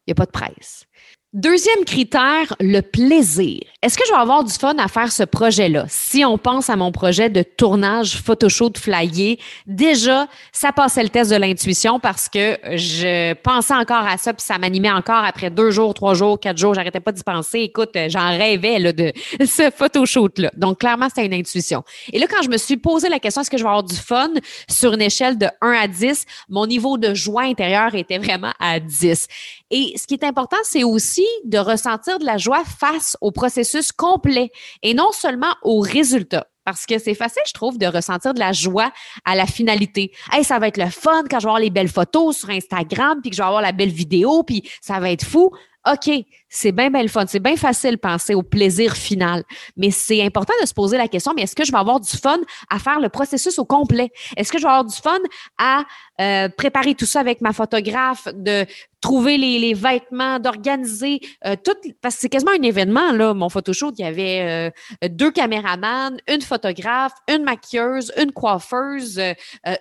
Il 0.06 0.10
n'y 0.10 0.12
a 0.12 0.14
pas 0.16 0.26
de 0.26 0.32
presse. 0.32 0.84
Deuxième 1.32 1.84
critère, 1.84 2.56
le 2.58 2.80
plaisir. 2.80 3.60
Est-ce 3.82 3.96
que 3.96 4.02
je 4.04 4.12
vais 4.12 4.18
avoir 4.18 4.42
du 4.42 4.52
fun 4.52 4.74
à 4.78 4.88
faire 4.88 5.12
ce 5.12 5.22
projet-là? 5.22 5.84
Si 5.88 6.24
on 6.24 6.38
pense 6.38 6.68
à 6.68 6.74
mon 6.74 6.90
projet 6.90 7.30
de 7.30 7.44
tournage 7.44 8.16
photoshoot 8.16 8.76
flyer, 8.76 9.36
déjà, 9.64 10.26
ça 10.50 10.72
passait 10.72 11.04
le 11.04 11.08
test 11.08 11.30
de 11.30 11.36
l'intuition 11.36 12.00
parce 12.00 12.28
que 12.28 12.58
je 12.74 13.34
pensais 13.34 13.74
encore 13.74 14.04
à 14.08 14.18
ça, 14.18 14.34
puis 14.34 14.44
ça 14.44 14.58
m'animait 14.58 14.90
encore 14.90 15.24
après 15.24 15.50
deux 15.50 15.70
jours, 15.70 15.94
trois 15.94 16.14
jours, 16.14 16.40
quatre 16.40 16.58
jours. 16.58 16.74
J'arrêtais 16.74 16.98
pas 16.98 17.12
d'y 17.12 17.22
penser. 17.22 17.60
Écoute, 17.60 17.96
j'en 18.08 18.30
rêvais 18.36 18.80
là, 18.80 18.92
de 18.92 19.12
ce 19.46 19.70
photoshoot-là. 19.70 20.50
Donc, 20.56 20.80
clairement, 20.80 21.08
c'était 21.08 21.26
une 21.26 21.34
intuition. 21.34 21.84
Et 22.12 22.18
là, 22.18 22.26
quand 22.28 22.42
je 22.42 22.50
me 22.50 22.56
suis 22.56 22.76
posé 22.76 23.08
la 23.08 23.20
question, 23.20 23.42
est-ce 23.42 23.50
que 23.50 23.56
je 23.56 23.62
vais 23.62 23.68
avoir 23.68 23.84
du 23.84 23.94
fun 23.94 24.32
sur 24.68 24.94
une 24.94 25.02
échelle 25.02 25.38
de 25.38 25.46
1 25.60 25.70
à 25.70 25.86
10, 25.86 26.26
mon 26.48 26.66
niveau 26.66 26.98
de 26.98 27.14
joie 27.14 27.42
intérieure 27.42 27.94
était 27.94 28.18
vraiment 28.18 28.52
à 28.58 28.80
10. 28.80 29.28
Et 29.70 29.94
ce 29.96 30.08
qui 30.08 30.14
est 30.14 30.24
important, 30.24 30.56
c'est 30.64 30.82
aussi 30.82 31.19
de 31.44 31.58
ressentir 31.58 32.18
de 32.18 32.24
la 32.24 32.38
joie 32.38 32.62
face 32.64 33.16
au 33.20 33.30
processus 33.30 33.92
complet 33.92 34.50
et 34.82 34.94
non 34.94 35.12
seulement 35.12 35.54
au 35.62 35.80
résultat. 35.80 36.46
Parce 36.64 36.86
que 36.86 36.98
c'est 36.98 37.14
facile, 37.14 37.42
je 37.46 37.52
trouve, 37.52 37.78
de 37.78 37.86
ressentir 37.86 38.34
de 38.34 38.38
la 38.38 38.52
joie 38.52 38.92
à 39.24 39.34
la 39.34 39.46
finalité. 39.46 40.12
Hey, 40.30 40.44
ça 40.44 40.58
va 40.58 40.68
être 40.68 40.76
le 40.76 40.90
fun 40.90 41.22
quand 41.28 41.40
je 41.40 41.44
vais 41.44 41.50
avoir 41.50 41.58
les 41.58 41.70
belles 41.70 41.88
photos 41.88 42.36
sur 42.36 42.50
Instagram, 42.50 43.18
puis 43.22 43.30
que 43.30 43.36
je 43.36 43.42
vais 43.42 43.46
avoir 43.46 43.62
la 43.62 43.72
belle 43.72 43.90
vidéo, 43.90 44.42
puis 44.42 44.68
ça 44.80 45.00
va 45.00 45.10
être 45.10 45.24
fou. 45.24 45.50
OK, 45.88 46.10
c'est 46.48 46.72
bien, 46.72 46.90
bien 46.90 47.02
le 47.02 47.08
fun. 47.08 47.24
C'est 47.26 47.40
bien 47.40 47.56
facile 47.56 47.92
de 47.92 47.96
penser 47.96 48.34
au 48.34 48.42
plaisir 48.42 48.94
final. 48.94 49.44
Mais 49.76 49.90
c'est 49.90 50.22
important 50.22 50.52
de 50.60 50.66
se 50.66 50.74
poser 50.74 50.98
la 50.98 51.08
question, 51.08 51.32
mais 51.34 51.42
est-ce 51.42 51.56
que 51.56 51.64
je 51.64 51.72
vais 51.72 51.78
avoir 51.78 52.00
du 52.00 52.10
fun 52.10 52.38
à 52.68 52.78
faire 52.78 53.00
le 53.00 53.08
processus 53.08 53.58
au 53.58 53.64
complet? 53.64 54.10
Est-ce 54.36 54.52
que 54.52 54.58
je 54.58 54.64
vais 54.64 54.68
avoir 54.68 54.84
du 54.84 54.96
fun 54.96 55.18
à 55.58 55.84
euh, 56.20 56.48
préparer 56.50 56.94
tout 56.94 57.06
ça 57.06 57.20
avec 57.20 57.40
ma 57.40 57.54
photographe, 57.54 58.28
de 58.34 58.66
trouver 59.00 59.38
les, 59.38 59.72
vêtements, 59.72 60.38
d'organiser 60.38 61.20
euh, 61.46 61.56
tout, 61.56 61.72
parce 62.02 62.16
que 62.16 62.20
c'est 62.20 62.28
quasiment 62.28 62.52
un 62.52 62.62
événement, 62.62 63.12
là, 63.12 63.32
mon 63.32 63.48
photoshoot. 63.48 63.94
Il 63.98 64.02
y 64.02 64.04
avait 64.04 64.72
euh, 65.02 65.08
deux 65.08 65.30
caméramans, 65.30 66.18
une 66.28 66.42
photographe 66.42 67.12
une 67.28 67.44
maquilleuse, 67.44 68.12
une 68.20 68.32
coiffeuse, 68.32 69.20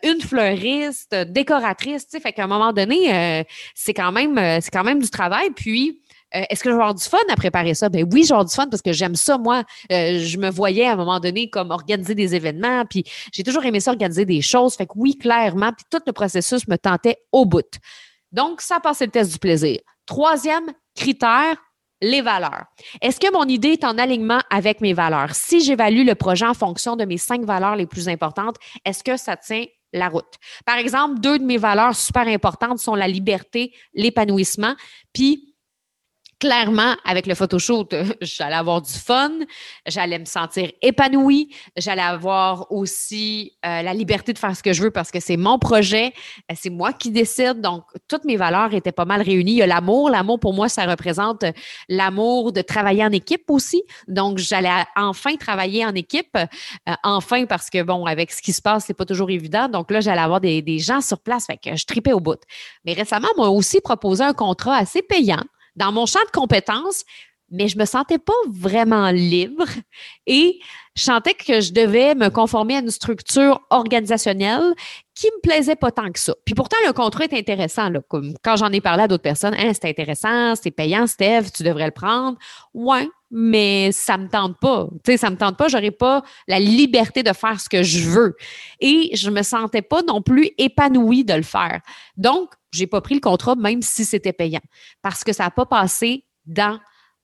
une 0.04 0.22
fleuriste, 0.22 1.16
décoratrice. 1.16 2.08
Fait 2.22 2.32
qu'à 2.32 2.44
un 2.44 2.48
moment 2.48 2.72
donné, 2.72 3.46
c'est 3.74 3.94
quand 3.94 4.12
même, 4.12 4.36
quand 4.72 4.84
même 4.84 5.02
du 5.02 5.10
travail. 5.10 5.50
Puis 5.56 5.99
est-ce 6.32 6.64
que 6.64 6.70
je 6.70 6.76
vais 6.76 6.82
avoir 6.82 6.96
du 6.96 7.04
fun 7.04 7.18
à 7.30 7.36
préparer 7.36 7.74
ça? 7.74 7.90
Ben 7.90 8.08
oui, 8.12 8.24
je 8.24 8.28
vais 8.30 8.34
avoir 8.34 8.46
du 8.46 8.54
fun 8.54 8.68
parce 8.68 8.82
que 8.82 8.94
j'aime 8.94 9.16
ça. 9.16 9.38
Moi, 9.38 9.64
je 9.90 10.38
me 10.38 10.50
voyais 10.50 10.86
à 10.86 10.94
un 10.94 10.96
moment 10.96 11.20
donné 11.20 11.50
comme 11.50 11.72
organiser 11.72 12.16
des 12.16 12.36
événements, 12.36 12.86
puis 12.86 13.04
j'ai 13.34 13.44
toujours 13.44 13.66
aimé 13.66 13.80
ça, 13.80 13.92
organiser 13.92 14.26
des 14.26 14.42
choses. 14.42 14.76
Fait 14.76 14.86
que 14.86 14.94
oui, 14.96 15.18
clairement, 15.18 15.72
puis 15.72 15.86
tout 15.90 16.02
le 16.06 16.14
processus 16.14 16.68
me 16.68 16.78
tentait 16.78 17.18
au 17.32 17.46
bout. 17.46 17.80
Donc, 18.32 18.62
ça 18.62 18.80
passe 18.80 19.02
le 19.02 19.08
test 19.08 19.32
du 19.34 19.40
plaisir. 19.40 19.80
Troisième 20.06 20.72
critère, 20.96 21.56
les 22.02 22.22
valeurs. 22.22 22.66
Est-ce 23.02 23.20
que 23.20 23.32
mon 23.34 23.46
idée 23.46 23.70
est 23.70 23.84
en 23.84 23.98
alignement 23.98 24.40
avec 24.50 24.82
mes 24.82 24.94
valeurs? 24.94 25.36
Si 25.36 25.62
j'évalue 25.62 26.06
le 26.06 26.16
projet 26.16 26.46
en 26.46 26.54
fonction 26.54 26.96
de 26.96 27.06
mes 27.06 27.18
cinq 27.18 27.44
valeurs 27.44 27.76
les 27.76 27.88
plus 27.88 28.08
importantes, 28.08 28.56
est-ce 28.86 29.04
que 29.04 29.18
ça 29.18 29.36
tient 29.36 29.66
la 29.92 30.08
route? 30.08 30.36
Par 30.66 30.78
exemple, 30.78 31.20
deux 31.20 31.40
de 31.40 31.44
mes 31.44 31.58
valeurs 31.58 31.96
super 31.96 32.28
importantes 32.28 32.80
sont 32.80 32.96
la 32.96 33.08
liberté, 33.08 33.74
l'épanouissement, 33.94 34.76
puis 35.12 35.49
clairement, 36.40 36.96
avec 37.04 37.28
le 37.28 37.36
photoshoot, 37.36 37.94
j'allais 38.22 38.56
avoir 38.56 38.82
du 38.82 38.94
fun, 38.94 39.32
j'allais 39.86 40.20
me 40.20 40.26
sentir 40.26 40.72
épanouie, 40.82 41.54
j'allais 41.76 42.02
avoir 42.02 42.72
aussi 42.72 43.54
euh, 43.66 43.82
la 43.82 43.94
liberté 43.94 44.34
de 44.34 44.40
faire 44.40 44.56
ce 44.56 44.64
que 44.64 44.74
je 44.74 44.82
veux 44.82 44.92
parce 44.92 45.12
que 45.12 45.20
c'est 45.20 45.38
mon 45.38 45.60
projet, 45.60 46.14
euh, 46.50 46.56
c'est 46.58 46.70
moi 46.70 46.94
qui 46.94 47.12
décide. 47.12 47.62
Donc, 47.62 47.84
toutes 48.08 48.24
mes 48.24 48.38
valeurs 48.38 48.74
étaient 48.74 48.92
pas 48.92 49.06
mal 49.06 49.22
réunies. 49.22 49.52
Il 49.52 49.58
y 49.58 49.62
a 49.62 49.68
l'amour. 49.68 50.10
L'amour, 50.10 50.40
pour 50.40 50.54
moi, 50.54 50.70
ça 50.70 50.86
représente 50.86 51.44
l'amour 51.90 52.52
de 52.54 52.62
travailler 52.62 53.04
en 53.04 53.12
équipe 53.12 53.50
aussi. 53.50 53.84
Donc, 54.08 54.38
j'allais 54.38 54.70
enfin 54.96 55.36
travailler 55.36 55.86
en 55.86 55.94
équipe. 55.94 56.36
Euh, 56.36 56.94
enfin, 57.04 57.46
parce 57.46 57.70
que, 57.70 57.84
bon, 57.84 58.06
avec 58.06 58.32
ce 58.32 58.42
qui 58.42 58.54
se 58.54 58.62
passe, 58.62 58.86
c'est 58.88 58.94
pas 58.94 59.06
toujours 59.06 59.30
évident. 59.30 59.68
Donc 59.68 59.92
là, 59.92 60.00
j'allais 60.00 60.22
avoir 60.22 60.40
des, 60.40 60.62
des 60.62 60.80
gens 60.80 61.02
sur 61.02 61.20
place. 61.20 61.48
Fait 61.48 61.58
que 61.58 61.76
je 61.76 61.86
tripais 61.86 62.14
au 62.14 62.20
bout. 62.20 62.40
Mais 62.86 62.94
récemment, 62.94 63.28
on 63.38 63.42
m'a 63.42 63.50
aussi 63.50 63.82
proposé 63.82 64.24
un 64.24 64.34
contrat 64.34 64.78
assez 64.78 65.02
payant 65.02 65.44
dans 65.76 65.92
mon 65.92 66.06
champ 66.06 66.24
de 66.26 66.32
compétences, 66.32 67.04
mais 67.52 67.68
je 67.68 67.78
me 67.78 67.86
sentais 67.86 68.20
pas 68.20 68.34
vraiment 68.48 69.10
libre 69.10 69.66
et 70.28 70.60
je 70.96 71.04
sentais 71.04 71.34
que 71.34 71.62
je 71.62 71.72
devais 71.74 72.14
me 72.14 72.30
conformer 72.30 72.76
à 72.76 72.80
une 72.80 72.92
structure 72.92 73.62
organisationnelle 73.70 74.74
qui 75.16 75.28
me 75.28 75.42
plaisait 75.42 75.76
pas 75.76 75.92
tant 75.92 76.12
que 76.12 76.20
ça. 76.20 76.34
Puis 76.46 76.56
pourtant, 76.56 76.78
le 76.86 76.94
contrat 76.94 77.26
est 77.26 77.34
intéressant. 77.34 77.90
Comme 78.08 78.34
quand 78.44 78.56
j'en 78.56 78.72
ai 78.72 78.82
parlé 78.82 79.04
à 79.04 79.08
d'autres 79.08 79.24
personnes, 79.24 79.56
hein, 79.58 79.72
c'est 79.74 79.90
intéressant, 79.90 80.56
c'est 80.56 80.72
payant, 80.72 81.08
Steve, 81.08 81.52
tu 81.52 81.64
devrais 81.64 81.86
le 81.86 81.92
prendre. 81.92 82.38
Ouais, 82.74 83.08
mais 83.32 83.92
ça 83.92 84.18
me 84.18 84.28
tente 84.28 84.60
pas. 84.60 84.88
Tu 85.04 85.12
sais, 85.12 85.18
ça 85.18 85.30
me 85.30 85.38
tente 85.38 85.58
pas, 85.58 85.68
j'aurais 85.68 85.92
pas 85.92 86.24
la 86.48 86.60
liberté 86.60 87.24
de 87.24 87.34
faire 87.34 87.60
ce 87.60 87.70
que 87.70 87.84
je 87.84 88.10
veux. 88.10 88.36
Et 88.80 89.12
je 89.16 89.30
me 89.30 89.44
sentais 89.44 89.82
pas 89.82 90.02
non 90.02 90.22
plus 90.22 90.50
épanouie 90.58 91.24
de 91.24 91.34
le 91.34 91.44
faire. 91.44 91.82
Donc, 92.18 92.50
j'ai 92.72 92.88
pas 92.88 93.02
pris 93.02 93.16
le 93.16 93.22
contrat 93.22 93.56
même 93.56 93.82
si 93.82 94.06
c'était 94.06 94.34
payant 94.34 94.62
parce 95.02 95.24
que 95.24 95.34
ça 95.34 95.46
n'a 95.46 95.52
pas 95.52 95.66
passé 95.66 96.26
dans 96.46 96.80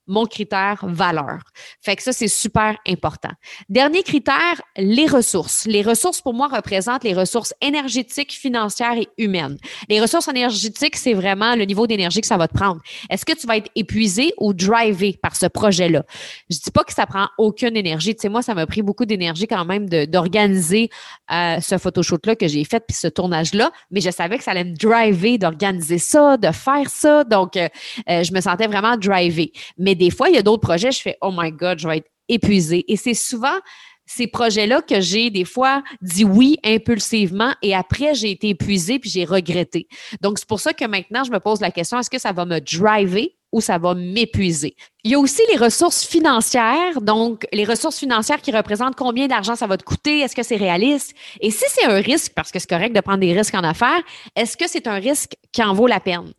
mon 0.07 0.25
critère 0.25 0.85
valeur. 0.87 1.39
Fait 1.81 1.95
que 1.95 2.03
ça, 2.03 2.13
c'est 2.13 2.27
super 2.27 2.77
important. 2.87 3.31
Dernier 3.69 4.03
critère, 4.03 4.61
les 4.77 5.07
ressources. 5.07 5.65
Les 5.65 5.81
ressources, 5.81 6.21
pour 6.21 6.33
moi, 6.33 6.47
représentent 6.47 7.03
les 7.03 7.13
ressources 7.13 7.53
énergétiques, 7.61 8.33
financières 8.33 8.97
et 8.97 9.07
humaines. 9.17 9.57
Les 9.89 9.99
ressources 9.99 10.27
énergétiques, 10.27 10.95
c'est 10.95 11.13
vraiment 11.13 11.55
le 11.55 11.65
niveau 11.65 11.87
d'énergie 11.87 12.21
que 12.21 12.27
ça 12.27 12.37
va 12.37 12.47
te 12.47 12.53
prendre. 12.53 12.81
Est-ce 13.09 13.25
que 13.25 13.33
tu 13.33 13.47
vas 13.47 13.57
être 13.57 13.71
épuisé 13.75 14.33
ou 14.37 14.53
drivé 14.53 15.17
par 15.21 15.35
ce 15.35 15.45
projet-là? 15.47 16.03
Je 16.49 16.57
dis 16.57 16.71
pas 16.71 16.83
que 16.83 16.93
ça 16.93 17.05
prend 17.05 17.27
aucune 17.37 17.75
énergie. 17.75 18.15
Tu 18.15 18.21
sais, 18.21 18.29
moi, 18.29 18.41
ça 18.41 18.53
m'a 18.53 18.65
pris 18.65 18.81
beaucoup 18.81 19.05
d'énergie 19.05 19.47
quand 19.47 19.65
même 19.65 19.89
d'organiser 19.89 20.89
euh, 21.31 21.59
ce 21.59 21.77
photoshoot-là 21.77 22.35
que 22.35 22.47
j'ai 22.47 22.63
fait 22.63 22.83
puis 22.85 22.95
ce 22.95 23.07
tournage-là, 23.07 23.71
mais 23.91 24.01
je 24.01 24.09
savais 24.09 24.37
que 24.37 24.43
ça 24.43 24.51
allait 24.51 24.63
me 24.63 24.75
driver 24.75 25.37
d'organiser 25.37 25.97
ça, 25.97 26.37
de 26.37 26.51
faire 26.51 26.89
ça. 26.89 27.23
Donc, 27.23 27.57
euh, 27.57 27.67
euh, 28.09 28.23
je 28.23 28.33
me 28.33 28.41
sentais 28.41 28.67
vraiment 28.67 28.97
drivé. 28.97 29.51
Mais 29.77 29.94
des 29.95 30.11
fois, 30.11 30.29
il 30.29 30.35
y 30.35 30.37
a 30.37 30.41
d'autres 30.41 30.61
projets, 30.61 30.91
je 30.91 31.01
fais 31.01 31.17
Oh 31.21 31.31
my 31.35 31.51
God, 31.51 31.79
je 31.79 31.87
vais 31.87 31.97
être 31.97 32.09
épuisée. 32.27 32.85
Et 32.87 32.97
c'est 32.97 33.13
souvent 33.13 33.57
ces 34.05 34.27
projets-là 34.27 34.81
que 34.81 35.01
j'ai 35.01 35.29
des 35.29 35.45
fois 35.45 35.83
dit 36.01 36.23
oui 36.23 36.57
impulsivement 36.63 37.53
et 37.61 37.73
après 37.73 38.13
j'ai 38.13 38.31
été 38.31 38.49
épuisée 38.49 38.99
puis 38.99 39.09
j'ai 39.09 39.25
regretté. 39.25 39.87
Donc 40.21 40.37
c'est 40.37 40.47
pour 40.47 40.59
ça 40.59 40.73
que 40.73 40.85
maintenant 40.85 41.23
je 41.23 41.31
me 41.31 41.39
pose 41.39 41.59
la 41.59 41.71
question 41.71 41.99
est-ce 41.99 42.09
que 42.09 42.19
ça 42.19 42.31
va 42.31 42.45
me 42.45 42.59
driver 42.59 43.35
ou 43.51 43.61
ça 43.61 43.77
va 43.77 43.95
m'épuiser? 43.95 44.75
Il 45.03 45.11
y 45.11 45.15
a 45.15 45.19
aussi 45.19 45.41
les 45.51 45.57
ressources 45.57 46.05
financières, 46.05 47.01
donc 47.01 47.47
les 47.53 47.63
ressources 47.63 47.97
financières 47.97 48.41
qui 48.41 48.51
représentent 48.51 48.95
combien 48.95 49.27
d'argent 49.27 49.55
ça 49.55 49.65
va 49.65 49.77
te 49.77 49.83
coûter, 49.83 50.19
est-ce 50.19 50.35
que 50.35 50.43
c'est 50.43 50.57
réaliste? 50.57 51.15
Et 51.39 51.51
si 51.51 51.63
c'est 51.69 51.85
un 51.85 52.01
risque 52.01 52.33
parce 52.35 52.51
que 52.51 52.59
c'est 52.59 52.69
correct 52.69 52.93
de 52.93 53.01
prendre 53.01 53.19
des 53.19 53.33
risques 53.33 53.55
en 53.55 53.63
affaires, 53.63 54.01
est-ce 54.35 54.57
que 54.57 54.67
c'est 54.67 54.87
un 54.87 54.95
risque 54.95 55.35
qui 55.51 55.63
en 55.63 55.73
vaut 55.73 55.87
la 55.87 55.99
peine? 55.99 56.33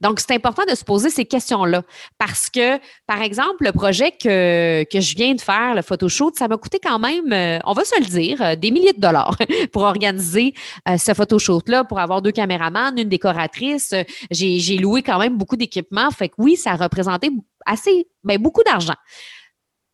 Donc, 0.00 0.20
c'est 0.20 0.34
important 0.34 0.64
de 0.68 0.74
se 0.74 0.84
poser 0.84 1.08
ces 1.08 1.24
questions-là 1.24 1.82
parce 2.18 2.50
que, 2.50 2.78
par 3.06 3.22
exemple, 3.22 3.64
le 3.64 3.72
projet 3.72 4.12
que, 4.12 4.84
que 4.84 5.00
je 5.00 5.16
viens 5.16 5.34
de 5.34 5.40
faire, 5.40 5.74
le 5.74 5.80
photoshoot, 5.80 6.36
ça 6.36 6.48
m'a 6.48 6.58
coûté 6.58 6.78
quand 6.82 6.98
même, 6.98 7.32
euh, 7.32 7.58
on 7.64 7.72
va 7.72 7.84
se 7.84 7.98
le 7.98 8.04
dire, 8.04 8.42
euh, 8.42 8.56
des 8.56 8.70
milliers 8.70 8.92
de 8.92 9.00
dollars 9.00 9.36
pour 9.72 9.82
organiser 9.82 10.52
euh, 10.88 10.98
ce 10.98 11.14
photoshoot-là, 11.14 11.84
pour 11.84 11.98
avoir 11.98 12.20
deux 12.20 12.32
caméramans, 12.32 12.92
une 12.96 13.08
décoratrice. 13.08 13.94
J'ai 14.30 14.76
loué 14.76 15.02
quand 15.02 15.18
même 15.18 15.38
beaucoup 15.38 15.56
d'équipements. 15.56 16.10
Fait 16.10 16.28
que 16.28 16.34
oui, 16.38 16.56
ça 16.56 16.72
a 16.72 16.76
représenté 16.76 17.30
assez, 17.64 18.06
ben, 18.22 18.38
beaucoup 18.38 18.62
d'argent. 18.62 18.94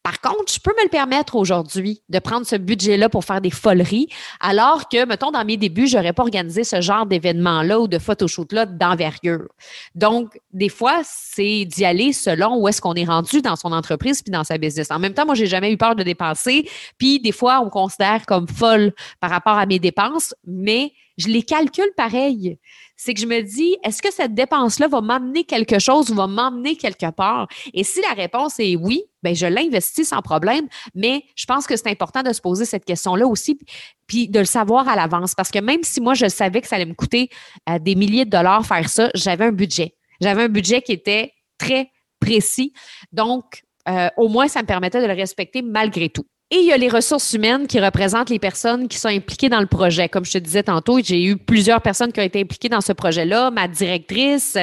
Par 0.03 0.21
contre, 0.21 0.53
je 0.53 0.59
peux 0.59 0.73
me 0.77 0.83
le 0.83 0.89
permettre 0.89 1.37
aujourd'hui 1.37 2.03
de 2.09 2.19
prendre 2.19 2.45
ce 2.45 2.57
budget-là 2.57 3.09
pour 3.09 3.25
faire 3.25 3.41
des 3.41 3.51
foleries, 3.51 4.09
alors 4.41 4.89
que, 4.89 5.07
mettons, 5.07 5.31
dans 5.31 5.45
mes 5.45 5.57
débuts, 5.57 5.87
j'aurais 5.87 6.13
pas 6.13 6.23
organisé 6.23 6.65
ce 6.65 6.81
genre 6.81 7.07
d'événement-là 7.07 7.79
ou 7.79 7.87
de 7.87 7.99
photoshoot-là 7.99 8.67
d'envergure. 8.67 9.49
Donc, 9.95 10.41
des 10.53 10.69
fois, 10.69 11.03
c'est 11.05 11.65
d'y 11.65 11.85
aller 11.85 12.13
selon 12.13 12.57
où 12.57 12.67
est-ce 12.67 12.81
qu'on 12.81 12.95
est 12.95 13.05
rendu 13.05 13.43
dans 13.43 13.57
son 13.57 13.71
entreprise 13.71 14.23
puis 14.23 14.33
dans 14.33 14.45
sa 14.45 14.59
business. 14.59 14.91
En 14.91 14.99
même 14.99 15.15
temps, 15.15 15.25
moi, 15.25 15.37
j'ai 15.37 15.47
jamais 15.47 15.73
eu 15.73 15.77
peur 15.77 15.95
de 15.95 16.03
dépenser, 16.03 16.69
puis 16.99 17.21
des 17.21 17.33
fois, 17.33 17.61
on 17.61 17.67
me 17.67 17.71
considère 17.71 18.27
comme 18.27 18.49
folle 18.49 18.93
par 19.21 19.31
rapport 19.31 19.57
à 19.57 19.67
mes 19.67 19.79
dépenses, 19.79 20.35
mais 20.45 20.93
je 21.19 21.29
les 21.29 21.43
calcule 21.43 21.91
pareil. 21.97 22.59
C'est 22.97 23.15
que 23.15 23.21
je 23.21 23.27
me 23.27 23.41
dis, 23.41 23.77
est-ce 23.85 24.01
que 24.01 24.13
cette 24.13 24.35
dépense-là 24.35 24.89
va 24.89 25.01
m'amener 25.01 25.45
quelque 25.45 25.79
chose 25.79 26.11
ou 26.11 26.15
va 26.15 26.27
m'emmener 26.27 26.77
quelque 26.77 27.11
part? 27.11 27.49
Et 27.75 27.85
si 27.85 28.01
la 28.01 28.13
réponse 28.15 28.61
est 28.61 28.77
oui, 28.77 29.03
ben 29.23 29.35
je 29.35 29.47
l'investis 29.47 30.09
sans 30.09 30.23
problème, 30.23 30.69
mais 30.95 31.25
je 31.37 31.47
pense 31.47 31.67
que 31.67 31.77
c'est 31.77 31.89
important 31.89 32.23
de 32.23 32.33
se 32.33 32.41
poser 32.41 32.65
cette 32.65 32.85
question-là 32.85 33.27
aussi, 33.27 33.59
puis 34.07 34.29
de 34.29 34.39
le 34.39 34.45
savoir 34.45 34.89
à 34.89 34.97
l'avance. 34.97 35.35
Parce 35.35 35.51
que 35.51 35.59
même 35.59 35.83
si 35.83 36.01
moi, 36.01 36.15
je 36.15 36.29
savais 36.29 36.61
que 36.61 36.69
ça 36.69 36.77
allait 36.77 36.87
me 36.87 36.95
coûter 36.95 37.29
euh, 37.69 37.79
des 37.79 37.95
milliers 37.95 38.25
de 38.25 38.31
dollars 38.31 38.65
faire 38.67 38.89
ça, 38.89 39.11
j'avais 39.15 39.47
un 39.47 39.53
budget. 39.53 39.95
J'avais 40.21 40.45
un 40.45 40.49
budget 40.49 40.83
qui 40.83 40.93
était 40.93 41.33
très 41.59 41.91
précis. 42.21 42.73
Donc, 43.13 43.63
euh, 43.89 44.09
au 44.17 44.29
moins, 44.29 44.49
ça 44.49 44.63
me 44.63 44.67
permettait 44.67 45.03
de 45.03 45.07
le 45.07 45.15
respecter 45.15 45.63
malgré 45.63 46.09
tout. 46.09 46.27
Et 46.55 46.57
il 46.57 46.67
y 46.67 46.73
a 46.73 46.77
les 46.77 46.91
ressources 46.91 47.33
humaines 47.33 47.67
qui 47.67 47.81
représentent 47.81 48.29
les 48.29 48.39
personnes 48.39 48.87
qui 48.87 48.99
sont 48.99 49.09
impliquées 49.09 49.49
dans 49.49 49.61
le 49.61 49.67
projet. 49.67 50.11
Comme 50.11 50.27
je 50.27 50.33
te 50.33 50.39
disais 50.39 50.63
tantôt, 50.63 51.01
j'ai 51.03 51.25
eu 51.25 51.39
plusieurs 51.39 51.81
personnes 51.81 52.13
qui 52.13 52.21
ont 52.21 52.25
été 52.25 52.43
impliquées 52.43 52.69
dans 52.69 52.83
ce 52.83 52.93
projet-là. 52.93 53.51
Ma 53.51 53.69
directrice, 53.69 54.59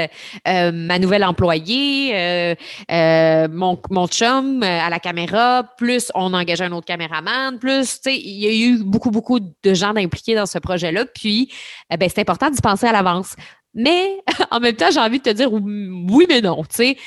euh, 0.48 0.72
ma 0.72 1.00
nouvelle 1.00 1.24
employée, 1.24 2.12
euh, 2.14 2.56
euh, 2.92 3.48
mon, 3.52 3.82
mon 3.90 4.06
chum 4.06 4.62
à 4.62 4.88
la 4.92 5.00
caméra, 5.00 5.64
plus 5.80 6.12
on 6.14 6.32
engagé 6.36 6.64
un 6.64 6.74
autre 6.74 6.86
caméraman, 6.86 7.58
plus, 7.58 8.02
tu 8.02 8.12
sais, 8.12 8.18
il 8.18 8.38
y 8.40 8.46
a 8.46 8.54
eu 8.54 8.84
beaucoup, 8.84 9.10
beaucoup 9.10 9.40
de 9.40 9.74
gens 9.74 9.96
impliqués 9.96 10.36
dans 10.36 10.46
ce 10.46 10.60
projet-là. 10.60 11.06
Puis, 11.16 11.52
ben, 11.90 12.08
c'est 12.08 12.22
important 12.22 12.52
d'y 12.52 12.62
penser 12.62 12.86
à 12.86 12.92
l'avance. 12.92 13.36
Mais 13.74 14.18
en 14.52 14.60
même 14.60 14.76
temps, 14.76 14.92
j'ai 14.92 15.00
envie 15.00 15.20
de 15.20 15.24
te 15.24 15.30
dire 15.30 15.52
oui, 15.52 16.26
mais 16.28 16.42
non. 16.42 16.64
Tu 16.64 16.76
sais, 16.76 16.98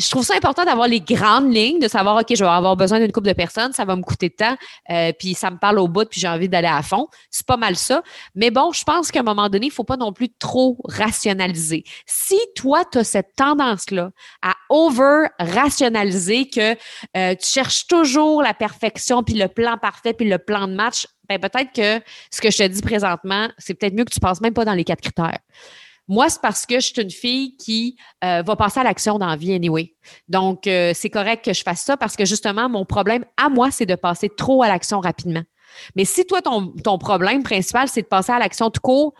je 0.00 0.10
trouve 0.10 0.24
ça 0.24 0.34
important 0.34 0.64
d'avoir 0.64 0.88
les 0.88 1.00
grandes 1.00 1.52
lignes, 1.52 1.78
de 1.78 1.88
savoir, 1.88 2.16
OK, 2.16 2.26
je 2.30 2.42
vais 2.42 2.50
avoir 2.50 2.76
besoin 2.76 2.98
d'une 3.00 3.12
couple 3.12 3.28
de 3.28 3.32
personnes, 3.32 3.72
ça 3.72 3.84
va 3.84 3.96
me 3.96 4.02
coûter 4.02 4.28
de 4.28 4.34
temps, 4.34 4.56
euh, 4.90 5.12
puis 5.18 5.34
ça 5.34 5.50
me 5.50 5.58
parle 5.58 5.78
au 5.78 5.88
bout, 5.88 6.08
puis 6.08 6.20
j'ai 6.20 6.28
envie 6.28 6.48
d'aller 6.48 6.68
à 6.68 6.82
fond. 6.82 7.08
C'est 7.30 7.46
pas 7.46 7.56
mal 7.56 7.76
ça. 7.76 8.02
Mais 8.34 8.50
bon, 8.50 8.72
je 8.72 8.84
pense 8.84 9.10
qu'à 9.10 9.20
un 9.20 9.24
moment 9.24 9.48
donné, 9.48 9.66
il 9.66 9.72
faut 9.72 9.84
pas 9.84 9.96
non 9.96 10.12
plus 10.12 10.30
trop 10.38 10.78
rationaliser. 10.84 11.84
Si 12.06 12.38
toi, 12.56 12.84
tu 12.90 12.98
as 12.98 13.04
cette 13.04 13.34
tendance-là 13.36 14.10
à 14.42 14.54
over-rationaliser, 14.68 16.48
que 16.48 16.72
euh, 17.16 17.34
tu 17.34 17.46
cherches 17.46 17.86
toujours 17.86 18.42
la 18.42 18.54
perfection, 18.54 19.22
puis 19.22 19.34
le 19.34 19.48
plan 19.48 19.76
parfait, 19.78 20.14
puis 20.14 20.28
le 20.28 20.38
plan 20.38 20.66
de 20.66 20.74
match, 20.74 21.06
ben 21.28 21.38
peut-être 21.38 21.72
que 21.72 22.04
ce 22.30 22.40
que 22.40 22.50
je 22.50 22.58
te 22.58 22.66
dis 22.66 22.82
présentement, 22.82 23.48
c'est 23.58 23.74
peut-être 23.74 23.94
mieux 23.94 24.04
que 24.04 24.12
tu 24.12 24.20
passes 24.20 24.40
même 24.40 24.54
pas 24.54 24.64
dans 24.64 24.74
les 24.74 24.84
quatre 24.84 25.00
critères. 25.00 25.38
Moi, 26.10 26.28
c'est 26.28 26.40
parce 26.42 26.66
que 26.66 26.74
je 26.80 26.86
suis 26.86 27.00
une 27.00 27.10
fille 27.10 27.56
qui 27.56 27.96
euh, 28.24 28.42
va 28.42 28.56
passer 28.56 28.80
à 28.80 28.82
l'action 28.82 29.16
dans 29.16 29.28
la 29.28 29.36
vie 29.36 29.54
anyway. 29.54 29.94
Donc, 30.28 30.66
euh, 30.66 30.90
c'est 30.92 31.08
correct 31.08 31.44
que 31.44 31.52
je 31.52 31.62
fasse 31.62 31.82
ça 31.82 31.96
parce 31.96 32.16
que 32.16 32.24
justement, 32.24 32.68
mon 32.68 32.84
problème 32.84 33.24
à 33.36 33.48
moi, 33.48 33.70
c'est 33.70 33.86
de 33.86 33.94
passer 33.94 34.28
trop 34.28 34.64
à 34.64 34.66
l'action 34.66 34.98
rapidement. 34.98 35.44
Mais 35.94 36.04
si 36.04 36.26
toi, 36.26 36.42
ton, 36.42 36.72
ton 36.82 36.98
problème 36.98 37.44
principal, 37.44 37.86
c'est 37.86 38.02
de 38.02 38.08
passer 38.08 38.32
à 38.32 38.40
l'action 38.40 38.70
tout 38.70 38.80
court, 38.80 39.14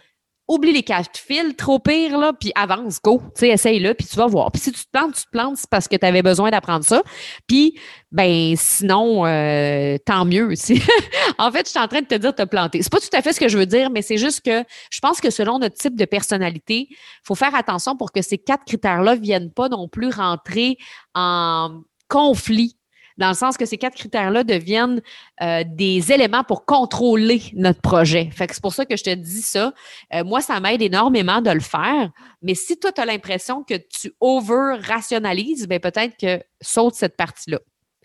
oublie 0.51 0.73
les 0.73 0.83
quatre 0.83 1.17
filtres, 1.17 1.69
au 1.69 1.79
pire, 1.79 2.19
là, 2.19 2.33
puis 2.33 2.51
avance, 2.57 3.01
go, 3.01 3.23
tu 3.37 3.41
sais, 3.41 3.49
essaye-le, 3.51 3.95
puis 3.95 4.05
tu 4.05 4.17
vas 4.17 4.27
voir. 4.27 4.51
Puis 4.51 4.61
si 4.61 4.73
tu 4.73 4.85
te 4.85 4.91
plantes, 4.93 5.15
tu 5.15 5.23
te 5.23 5.31
plantes, 5.31 5.57
c'est 5.59 5.71
parce 5.71 5.87
que 5.87 5.95
tu 5.95 6.05
avais 6.05 6.23
besoin 6.23 6.51
d'apprendre 6.51 6.85
ça. 6.85 7.03
Puis, 7.47 7.79
ben, 8.11 8.55
sinon, 8.57 9.25
euh, 9.27 9.97
tant 10.05 10.25
mieux. 10.25 10.49
en 11.39 11.53
fait, 11.53 11.67
je 11.67 11.71
suis 11.71 11.79
en 11.79 11.87
train 11.87 12.01
de 12.01 12.07
te 12.07 12.17
dire 12.17 12.33
de 12.33 12.37
te 12.37 12.49
planter. 12.49 12.83
C'est 12.83 12.91
pas 12.91 12.99
tout 12.99 13.17
à 13.17 13.23
fait 13.23 13.33
ce 13.33 13.39
que 13.39 13.49
je 13.49 13.57
veux 13.57 13.67
dire, 13.67 13.91
mais 13.91 14.03
c'est 14.03 14.19
juste 14.19 14.41
que 14.45 14.65
je 14.91 14.99
pense 14.99 15.21
que 15.21 15.31
selon 15.31 15.61
notre 15.61 15.77
type 15.77 15.95
de 15.95 16.05
personnalité, 16.05 16.89
il 16.91 16.97
faut 17.23 17.37
faire 17.37 17.55
attention 17.55 17.97
pour 17.97 18.11
que 18.11 18.21
ces 18.21 18.39
quatre 18.39 18.65
critères-là 18.65 19.15
viennent 19.15 19.53
pas 19.53 19.69
non 19.69 19.87
plus 19.87 20.11
rentrer 20.11 20.79
en 21.15 21.81
conflit 22.09 22.77
dans 23.21 23.29
le 23.29 23.35
sens 23.35 23.57
que 23.57 23.67
ces 23.67 23.77
quatre 23.77 23.95
critères-là 23.95 24.43
deviennent 24.45 25.03
euh, 25.43 25.63
des 25.67 26.11
éléments 26.11 26.43
pour 26.43 26.65
contrôler 26.65 27.43
notre 27.55 27.81
projet. 27.83 28.31
Fait 28.33 28.47
que 28.47 28.55
c'est 28.55 28.63
pour 28.63 28.73
ça 28.73 28.87
que 28.87 28.97
je 28.97 29.05
te 29.05 29.15
dis 29.15 29.43
ça. 29.43 29.75
Euh, 30.15 30.25
moi, 30.25 30.41
ça 30.41 30.59
m'aide 30.59 30.81
énormément 30.81 31.43
de 31.43 31.51
le 31.51 31.61
faire. 31.61 32.11
Mais 32.43 32.55
si 32.55 32.79
toi, 32.79 32.93
tu 32.93 33.01
as 33.01 33.05
l'impression 33.05 33.63
que 33.63 33.75
tu 33.75 34.13
over-rationalises, 34.21 35.69
ben 35.69 35.79
peut-être 35.79 36.17
que 36.17 36.43
saute 36.63 36.95
cette 36.95 37.17
partie-là. 37.17 37.59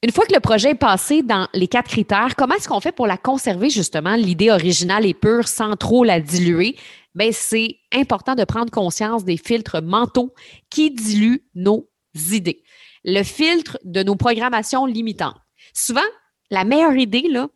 Une 0.04 0.12
fois 0.12 0.26
que 0.26 0.34
le 0.34 0.42
projet 0.42 0.72
est 0.72 0.76
passé 0.76 1.24
dans 1.24 1.48
les 1.54 1.70
quatre 1.70 1.88
critères, 1.88 2.36
comment 2.36 2.56
est-ce 2.56 2.68
qu'on 2.68 2.82
fait 2.82 2.92
pour 2.92 3.08
la 3.08 3.18
conserver, 3.18 3.70
justement, 3.70 4.16
l'idée 4.16 4.52
originale 4.52 5.06
et 5.06 5.14
pure 5.14 5.48
sans 5.48 5.78
trop 5.78 6.04
la 6.04 6.20
diluer? 6.20 6.76
Bien, 7.16 7.30
c'est 7.32 7.78
important 7.94 8.36
de 8.36 8.44
prendre 8.44 8.70
conscience 8.70 9.24
des 9.24 9.38
filtres 9.38 9.82
mentaux 9.82 10.34
qui 10.70 10.92
diluent 10.92 11.42
nos 11.56 11.88
idées 12.32 12.65
le 13.06 13.24
filtre 13.24 13.78
de 13.84 14.04
nos 14.04 14.16
programmations 14.16 14.86
limitantes. 14.86 15.38
Souvent, 15.74 16.02
la 16.50 16.64
meilleure 16.64 16.96
idée, 16.96 17.28
là, 17.30 17.48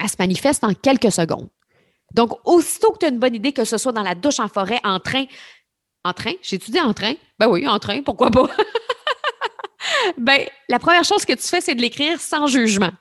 elle 0.00 0.08
se 0.08 0.16
manifeste 0.18 0.62
en 0.62 0.74
quelques 0.74 1.10
secondes. 1.10 1.48
Donc, 2.14 2.32
aussitôt 2.44 2.92
que 2.92 2.98
tu 2.98 3.06
as 3.06 3.08
une 3.08 3.18
bonne 3.18 3.34
idée, 3.34 3.52
que 3.52 3.64
ce 3.64 3.78
soit 3.78 3.92
dans 3.92 4.02
la 4.02 4.14
douche, 4.14 4.38
en 4.38 4.48
forêt, 4.48 4.80
en 4.84 5.00
train, 5.00 5.24
en 6.04 6.12
train, 6.12 6.32
j'ai 6.42 6.56
étudié 6.56 6.80
en 6.80 6.92
train? 6.92 7.14
Ben 7.38 7.48
oui, 7.48 7.66
en 7.66 7.78
train, 7.78 8.02
pourquoi 8.02 8.30
pas? 8.30 8.48
ben, 10.18 10.46
la 10.68 10.78
première 10.78 11.04
chose 11.04 11.24
que 11.24 11.32
tu 11.32 11.46
fais, 11.46 11.60
c'est 11.60 11.74
de 11.74 11.80
l'écrire 11.80 12.20
sans 12.20 12.46
jugement. 12.46 12.92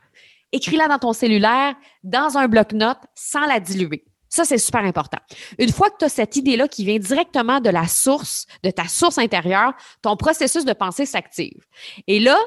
Écris-la 0.51 0.87
dans 0.87 0.99
ton 0.99 1.13
cellulaire, 1.13 1.75
dans 2.03 2.37
un 2.37 2.47
bloc-notes, 2.47 3.03
sans 3.13 3.45
la 3.45 3.59
diluer. 3.59 4.05
Ça, 4.29 4.45
c'est 4.45 4.57
super 4.57 4.83
important. 4.83 5.19
Une 5.57 5.71
fois 5.71 5.89
que 5.89 5.97
tu 5.99 6.05
as 6.05 6.09
cette 6.09 6.35
idée-là 6.35 6.67
qui 6.67 6.85
vient 6.85 6.99
directement 6.99 7.59
de 7.59 7.69
la 7.69 7.87
source, 7.87 8.45
de 8.63 8.69
ta 8.69 8.87
source 8.87 9.17
intérieure, 9.17 9.73
ton 10.01 10.15
processus 10.15 10.65
de 10.65 10.73
pensée 10.73 11.05
s'active. 11.05 11.65
Et 12.07 12.19
là, 12.19 12.37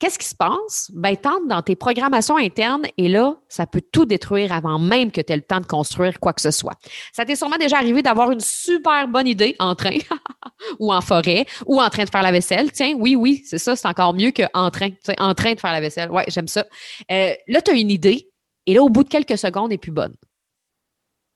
qu'est-ce 0.00 0.18
qui 0.18 0.26
se 0.26 0.34
passe? 0.34 0.90
Ben, 0.94 1.16
tente 1.16 1.46
dans 1.48 1.62
tes 1.62 1.76
programmations 1.76 2.36
internes 2.36 2.86
et 2.96 3.08
là, 3.08 3.36
ça 3.48 3.66
peut 3.66 3.82
tout 3.92 4.04
détruire 4.04 4.52
avant 4.52 4.78
même 4.78 5.12
que 5.12 5.20
tu 5.20 5.32
aies 5.32 5.36
le 5.36 5.42
temps 5.42 5.60
de 5.60 5.66
construire 5.66 6.18
quoi 6.18 6.32
que 6.32 6.40
ce 6.40 6.50
soit. 6.50 6.74
Ça 7.12 7.24
t'est 7.24 7.36
sûrement 7.36 7.56
déjà 7.56 7.76
arrivé 7.76 8.02
d'avoir 8.02 8.32
une 8.32 8.40
super 8.40 9.06
bonne 9.06 9.28
idée 9.28 9.54
en 9.60 9.74
train 9.76 9.98
ou 10.80 10.92
en 10.92 11.00
forêt 11.02 11.46
ou 11.66 11.80
en 11.80 11.88
train 11.88 12.04
de 12.04 12.10
faire 12.10 12.22
la 12.22 12.32
vaisselle. 12.32 12.72
Tiens, 12.72 12.94
oui, 12.98 13.14
oui, 13.14 13.42
c'est 13.46 13.58
ça, 13.58 13.76
c'est 13.76 13.86
encore 13.86 14.14
mieux 14.14 14.32
qu'en 14.32 14.70
train, 14.70 14.88
en 15.18 15.34
train 15.34 15.54
de 15.54 15.60
faire 15.60 15.72
la 15.72 15.80
vaisselle. 15.80 16.10
Ouais, 16.10 16.24
j'aime 16.28 16.48
ça. 16.48 16.64
Euh, 17.10 17.34
là, 17.46 17.60
tu 17.62 17.70
as 17.70 17.74
une 17.74 17.90
idée 17.90 18.28
et 18.66 18.74
là, 18.74 18.82
au 18.82 18.88
bout 18.88 19.04
de 19.04 19.08
quelques 19.08 19.38
secondes, 19.38 19.66
elle 19.66 19.74
n'est 19.74 19.78
plus 19.78 19.92
bonne. 19.92 20.14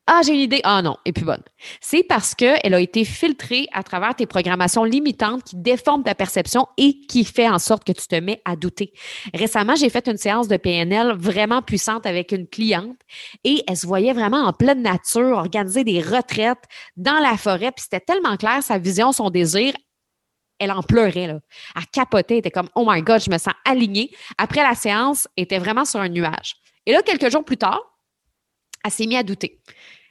Ah, 0.08 0.20
j'ai 0.24 0.34
une 0.34 0.40
idée. 0.40 0.60
Ah 0.62 0.82
non, 0.82 0.96
et 1.04 1.12
plus 1.12 1.24
bonne. 1.24 1.42
C'est 1.80 2.04
parce 2.04 2.36
qu'elle 2.36 2.74
a 2.74 2.78
été 2.78 3.04
filtrée 3.04 3.66
à 3.72 3.82
travers 3.82 4.14
tes 4.14 4.26
programmations 4.26 4.84
limitantes 4.84 5.42
qui 5.42 5.56
déforment 5.56 6.04
ta 6.04 6.14
perception 6.14 6.68
et 6.76 7.00
qui 7.08 7.24
fait 7.24 7.48
en 7.48 7.58
sorte 7.58 7.82
que 7.82 7.90
tu 7.90 8.06
te 8.06 8.14
mets 8.14 8.40
à 8.44 8.54
douter. 8.54 8.92
Récemment, 9.34 9.74
j'ai 9.74 9.90
fait 9.90 10.06
une 10.06 10.16
séance 10.16 10.46
de 10.46 10.56
PNL 10.58 11.12
vraiment 11.18 11.60
puissante 11.60 12.06
avec 12.06 12.30
une 12.30 12.46
cliente 12.46 12.96
et 13.42 13.64
elle 13.66 13.76
se 13.76 13.84
voyait 13.84 14.12
vraiment 14.12 14.44
en 14.44 14.52
pleine 14.52 14.80
nature, 14.80 15.38
organiser 15.38 15.82
des 15.82 16.00
retraites 16.00 16.62
dans 16.96 17.18
la 17.18 17.36
forêt. 17.36 17.72
Puis 17.72 17.82
c'était 17.90 18.00
tellement 18.00 18.36
clair, 18.36 18.62
sa 18.62 18.78
vision, 18.78 19.10
son 19.10 19.30
désir. 19.30 19.74
Elle 20.60 20.70
en 20.70 20.84
pleurait, 20.84 21.26
là. 21.26 21.40
Elle 21.74 21.86
capotait, 21.92 22.34
elle 22.34 22.38
était 22.38 22.52
comme, 22.52 22.70
oh 22.76 22.86
my 22.88 23.02
God, 23.02 23.22
je 23.22 23.30
me 23.30 23.38
sens 23.38 23.54
alignée. 23.64 24.12
Après 24.38 24.62
la 24.62 24.76
séance, 24.76 25.26
elle 25.36 25.44
était 25.44 25.58
vraiment 25.58 25.84
sur 25.84 25.98
un 25.98 26.08
nuage. 26.08 26.54
Et 26.86 26.92
là, 26.92 27.02
quelques 27.02 27.30
jours 27.30 27.44
plus 27.44 27.56
tard, 27.56 27.80
elle 28.84 28.92
s'est 28.92 29.06
mise 29.06 29.18
à 29.18 29.24
douter 29.24 29.60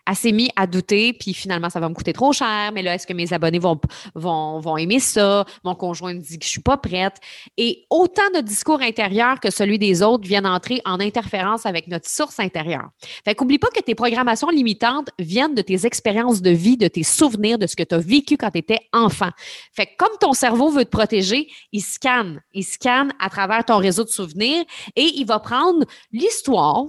elle 0.07 0.15
s'est 0.15 0.31
mise 0.31 0.49
à 0.55 0.67
douter, 0.67 1.13
puis 1.13 1.33
finalement, 1.33 1.69
ça 1.69 1.79
va 1.79 1.89
me 1.89 1.93
coûter 1.93 2.13
trop 2.13 2.31
cher, 2.31 2.71
mais 2.73 2.81
là, 2.81 2.95
est-ce 2.95 3.07
que 3.07 3.13
mes 3.13 3.33
abonnés 3.33 3.59
vont, 3.59 3.79
vont, 4.13 4.59
vont 4.59 4.77
aimer 4.77 4.99
ça? 4.99 5.45
Mon 5.63 5.75
conjoint 5.75 6.13
me 6.13 6.19
dit 6.19 6.37
que 6.37 6.45
je 6.45 6.49
suis 6.49 6.61
pas 6.61 6.77
prête. 6.77 7.15
Et 7.57 7.85
autant 7.89 8.29
de 8.35 8.41
discours 8.41 8.81
intérieurs 8.81 9.39
que 9.39 9.51
celui 9.51 9.79
des 9.79 10.03
autres 10.03 10.27
viennent 10.27 10.45
entrer 10.45 10.81
en 10.85 10.99
interférence 10.99 11.65
avec 11.65 11.87
notre 11.87 12.07
source 12.07 12.39
intérieure. 12.39 12.89
Fait 13.23 13.35
qu'oublie 13.35 13.59
pas 13.59 13.69
que 13.69 13.81
tes 13.81 13.95
programmations 13.95 14.49
limitantes 14.49 15.09
viennent 15.19 15.55
de 15.55 15.61
tes 15.61 15.85
expériences 15.85 16.41
de 16.41 16.51
vie, 16.51 16.77
de 16.77 16.87
tes 16.87 17.03
souvenirs, 17.03 17.57
de 17.57 17.67
ce 17.67 17.75
que 17.75 17.83
tu 17.83 17.95
as 17.95 17.99
vécu 17.99 18.37
quand 18.37 18.51
tu 18.51 18.59
étais 18.59 18.79
enfant. 18.93 19.29
Fait 19.73 19.87
que 19.87 19.91
comme 19.97 20.17
ton 20.19 20.33
cerveau 20.33 20.69
veut 20.69 20.85
te 20.85 20.89
protéger, 20.89 21.47
il 21.71 21.81
scanne. 21.81 22.41
Il 22.53 22.63
scanne 22.63 23.13
à 23.19 23.29
travers 23.29 23.65
ton 23.65 23.77
réseau 23.77 24.03
de 24.03 24.09
souvenirs 24.09 24.63
et 24.95 25.11
il 25.15 25.25
va 25.25 25.39
prendre 25.39 25.85
l'histoire, 26.11 26.85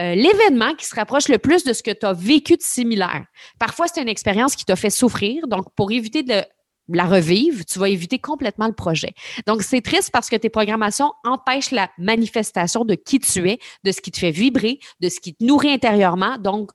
euh, 0.00 0.14
l'événement 0.14 0.74
qui 0.74 0.86
se 0.86 0.94
rapproche 0.94 1.28
le 1.28 1.38
plus 1.38 1.64
de 1.64 1.72
ce 1.72 1.82
que 1.82 1.92
tu 1.92 2.04
as 2.04 2.12
vécu 2.12 2.56
de 2.56 2.62
similaire. 2.62 3.24
Parfois, 3.58 3.86
c'est 3.86 4.02
une 4.02 4.08
expérience 4.08 4.56
qui 4.56 4.64
t'a 4.64 4.76
fait 4.76 4.90
souffrir. 4.90 5.46
Donc, 5.46 5.66
pour 5.76 5.92
éviter 5.92 6.22
de 6.22 6.42
la 6.88 7.04
revivre, 7.04 7.64
tu 7.64 7.78
vas 7.78 7.88
éviter 7.88 8.18
complètement 8.18 8.66
le 8.66 8.72
projet. 8.72 9.14
Donc, 9.46 9.62
c'est 9.62 9.80
triste 9.80 10.10
parce 10.12 10.28
que 10.28 10.36
tes 10.36 10.50
programmations 10.50 11.12
empêchent 11.24 11.70
la 11.70 11.90
manifestation 11.98 12.84
de 12.84 12.94
qui 12.94 13.20
tu 13.20 13.48
es, 13.48 13.58
de 13.84 13.92
ce 13.92 14.00
qui 14.00 14.10
te 14.10 14.18
fait 14.18 14.30
vibrer, 14.30 14.80
de 15.00 15.08
ce 15.08 15.20
qui 15.20 15.34
te 15.34 15.44
nourrit 15.44 15.72
intérieurement. 15.72 16.38
Donc, 16.38 16.70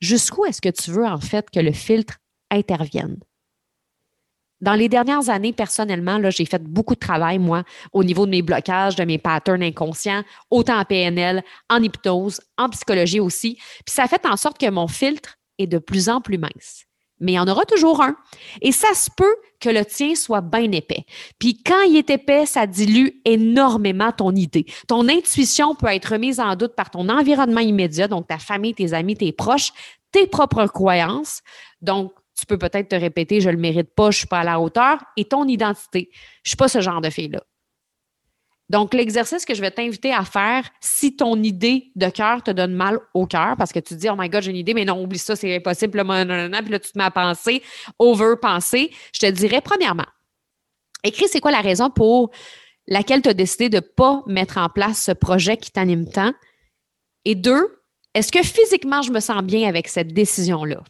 jusqu'où 0.00 0.44
est-ce 0.44 0.60
que 0.60 0.68
tu 0.68 0.90
veux 0.90 1.06
en 1.06 1.20
fait 1.20 1.48
que 1.50 1.60
le 1.60 1.72
filtre 1.72 2.18
intervienne? 2.50 3.18
Dans 4.64 4.72
les 4.72 4.88
dernières 4.88 5.28
années, 5.28 5.52
personnellement, 5.52 6.18
j'ai 6.30 6.46
fait 6.46 6.62
beaucoup 6.62 6.94
de 6.94 6.98
travail, 6.98 7.38
moi, 7.38 7.64
au 7.92 8.02
niveau 8.02 8.24
de 8.24 8.30
mes 8.30 8.40
blocages, 8.40 8.96
de 8.96 9.04
mes 9.04 9.18
patterns 9.18 9.62
inconscients, 9.62 10.22
autant 10.50 10.78
en 10.78 10.86
PNL, 10.86 11.44
en 11.68 11.82
hypnose, 11.82 12.40
en 12.56 12.70
psychologie 12.70 13.20
aussi. 13.20 13.56
Puis 13.84 13.94
ça 13.94 14.06
fait 14.06 14.24
en 14.24 14.38
sorte 14.38 14.56
que 14.56 14.70
mon 14.70 14.88
filtre 14.88 15.36
est 15.58 15.66
de 15.66 15.76
plus 15.76 16.08
en 16.08 16.22
plus 16.22 16.38
mince. 16.38 16.86
Mais 17.20 17.32
il 17.32 17.34
y 17.34 17.38
en 17.38 17.46
aura 17.46 17.66
toujours 17.66 18.02
un. 18.02 18.16
Et 18.62 18.72
ça 18.72 18.94
se 18.94 19.10
peut 19.14 19.36
que 19.60 19.68
le 19.68 19.84
tien 19.84 20.14
soit 20.14 20.40
bien 20.40 20.72
épais. 20.72 21.04
Puis 21.38 21.62
quand 21.62 21.82
il 21.82 21.98
est 21.98 22.08
épais, 22.08 22.46
ça 22.46 22.66
dilue 22.66 23.20
énormément 23.26 24.12
ton 24.12 24.34
idée. 24.34 24.64
Ton 24.88 25.10
intuition 25.10 25.74
peut 25.74 25.88
être 25.88 26.12
remise 26.12 26.40
en 26.40 26.56
doute 26.56 26.74
par 26.74 26.88
ton 26.88 27.10
environnement 27.10 27.60
immédiat, 27.60 28.08
donc 28.08 28.28
ta 28.28 28.38
famille, 28.38 28.72
tes 28.72 28.94
amis, 28.94 29.14
tes 29.14 29.32
proches, 29.32 29.72
tes 30.10 30.26
propres 30.26 30.66
croyances. 30.68 31.42
Donc, 31.82 32.14
tu 32.34 32.46
peux 32.46 32.58
peut-être 32.58 32.88
te 32.88 32.96
répéter 32.96 33.40
je 33.40 33.50
le 33.50 33.56
mérite 33.56 33.94
pas, 33.94 34.10
je 34.10 34.18
suis 34.18 34.26
pas 34.26 34.40
à 34.40 34.44
la 34.44 34.60
hauteur 34.60 34.98
et 35.16 35.24
ton 35.24 35.46
identité. 35.46 36.10
Je 36.42 36.50
suis 36.50 36.56
pas 36.56 36.68
ce 36.68 36.80
genre 36.80 37.00
de 37.00 37.10
fille-là. 37.10 37.42
Donc, 38.70 38.94
l'exercice 38.94 39.44
que 39.44 39.54
je 39.54 39.60
vais 39.60 39.70
t'inviter 39.70 40.12
à 40.12 40.24
faire, 40.24 40.68
si 40.80 41.16
ton 41.16 41.42
idée 41.42 41.92
de 41.96 42.08
cœur 42.08 42.42
te 42.42 42.50
donne 42.50 42.72
mal 42.72 42.98
au 43.12 43.26
cœur, 43.26 43.56
parce 43.58 43.72
que 43.72 43.78
tu 43.78 43.94
te 43.94 44.00
dis, 44.00 44.08
oh 44.08 44.14
my 44.16 44.28
God, 44.30 44.42
j'ai 44.42 44.50
une 44.52 44.56
idée, 44.56 44.72
mais 44.72 44.86
non, 44.86 45.02
oublie 45.02 45.18
ça, 45.18 45.36
c'est 45.36 45.54
impossible, 45.54 45.92
puis 45.92 46.00
là, 46.00 46.78
tu 46.78 46.90
te 46.90 46.98
mets 46.98 47.04
à 47.04 47.10
penser, 47.10 47.62
over-penser, 47.98 48.90
je 49.12 49.20
te 49.20 49.30
dirais, 49.30 49.60
premièrement, 49.60 50.06
écris 51.04 51.28
c'est 51.28 51.40
quoi 51.40 51.52
la 51.52 51.60
raison 51.60 51.90
pour 51.90 52.30
laquelle 52.86 53.20
tu 53.20 53.28
as 53.28 53.34
décidé 53.34 53.68
de 53.68 53.80
pas 53.80 54.22
mettre 54.26 54.56
en 54.56 54.70
place 54.70 55.02
ce 55.02 55.12
projet 55.12 55.58
qui 55.58 55.70
t'anime 55.70 56.08
tant? 56.08 56.32
Et 57.26 57.34
deux, 57.34 57.82
est-ce 58.14 58.32
que 58.32 58.42
physiquement, 58.42 59.02
je 59.02 59.10
me 59.10 59.20
sens 59.20 59.42
bien 59.42 59.68
avec 59.68 59.88
cette 59.88 60.14
décision-là? 60.14 60.82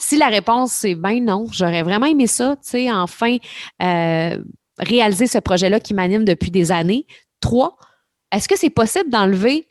Si 0.00 0.16
la 0.16 0.28
réponse 0.28 0.72
c'est 0.72 0.94
ben 0.94 1.22
non, 1.22 1.46
j'aurais 1.52 1.82
vraiment 1.82 2.06
aimé 2.06 2.26
ça, 2.26 2.56
tu 2.56 2.70
sais, 2.70 2.90
enfin 2.90 3.36
euh, 3.82 4.42
réaliser 4.78 5.26
ce 5.26 5.38
projet-là 5.38 5.78
qui 5.78 5.92
m'anime 5.94 6.24
depuis 6.24 6.50
des 6.50 6.72
années. 6.72 7.06
Trois, 7.40 7.76
est-ce 8.32 8.48
que 8.48 8.56
c'est 8.56 8.70
possible 8.70 9.10
d'enlever 9.10 9.68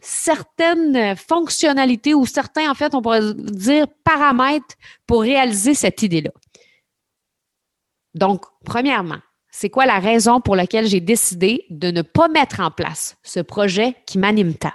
certaines 0.00 1.16
fonctionnalités 1.16 2.14
ou 2.14 2.26
certains, 2.26 2.70
en 2.70 2.74
fait, 2.74 2.94
on 2.94 3.02
pourrait 3.02 3.34
dire 3.34 3.86
paramètres 4.04 4.76
pour 5.06 5.22
réaliser 5.22 5.74
cette 5.74 6.02
idée-là? 6.02 6.30
Donc, 8.14 8.44
premièrement, 8.64 9.18
c'est 9.50 9.70
quoi 9.70 9.86
la 9.86 9.98
raison 9.98 10.40
pour 10.40 10.56
laquelle 10.56 10.86
j'ai 10.86 11.00
décidé 11.00 11.64
de 11.70 11.90
ne 11.90 12.02
pas 12.02 12.28
mettre 12.28 12.60
en 12.60 12.70
place 12.70 13.16
ce 13.22 13.40
projet 13.40 13.94
qui 14.06 14.18
m'anime 14.18 14.54
tant? 14.54 14.72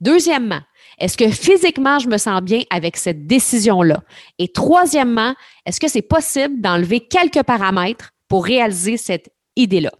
Deuxièmement, 0.00 0.60
est-ce 0.98 1.16
que 1.16 1.30
physiquement, 1.30 1.98
je 1.98 2.08
me 2.08 2.18
sens 2.18 2.40
bien 2.42 2.62
avec 2.70 2.96
cette 2.96 3.26
décision-là? 3.26 4.02
Et 4.38 4.48
troisièmement, 4.48 5.34
est-ce 5.66 5.80
que 5.80 5.88
c'est 5.88 6.02
possible 6.02 6.60
d'enlever 6.60 7.00
quelques 7.00 7.42
paramètres 7.42 8.12
pour 8.28 8.44
réaliser 8.44 8.96
cette 8.96 9.30
idée-là? 9.56 9.92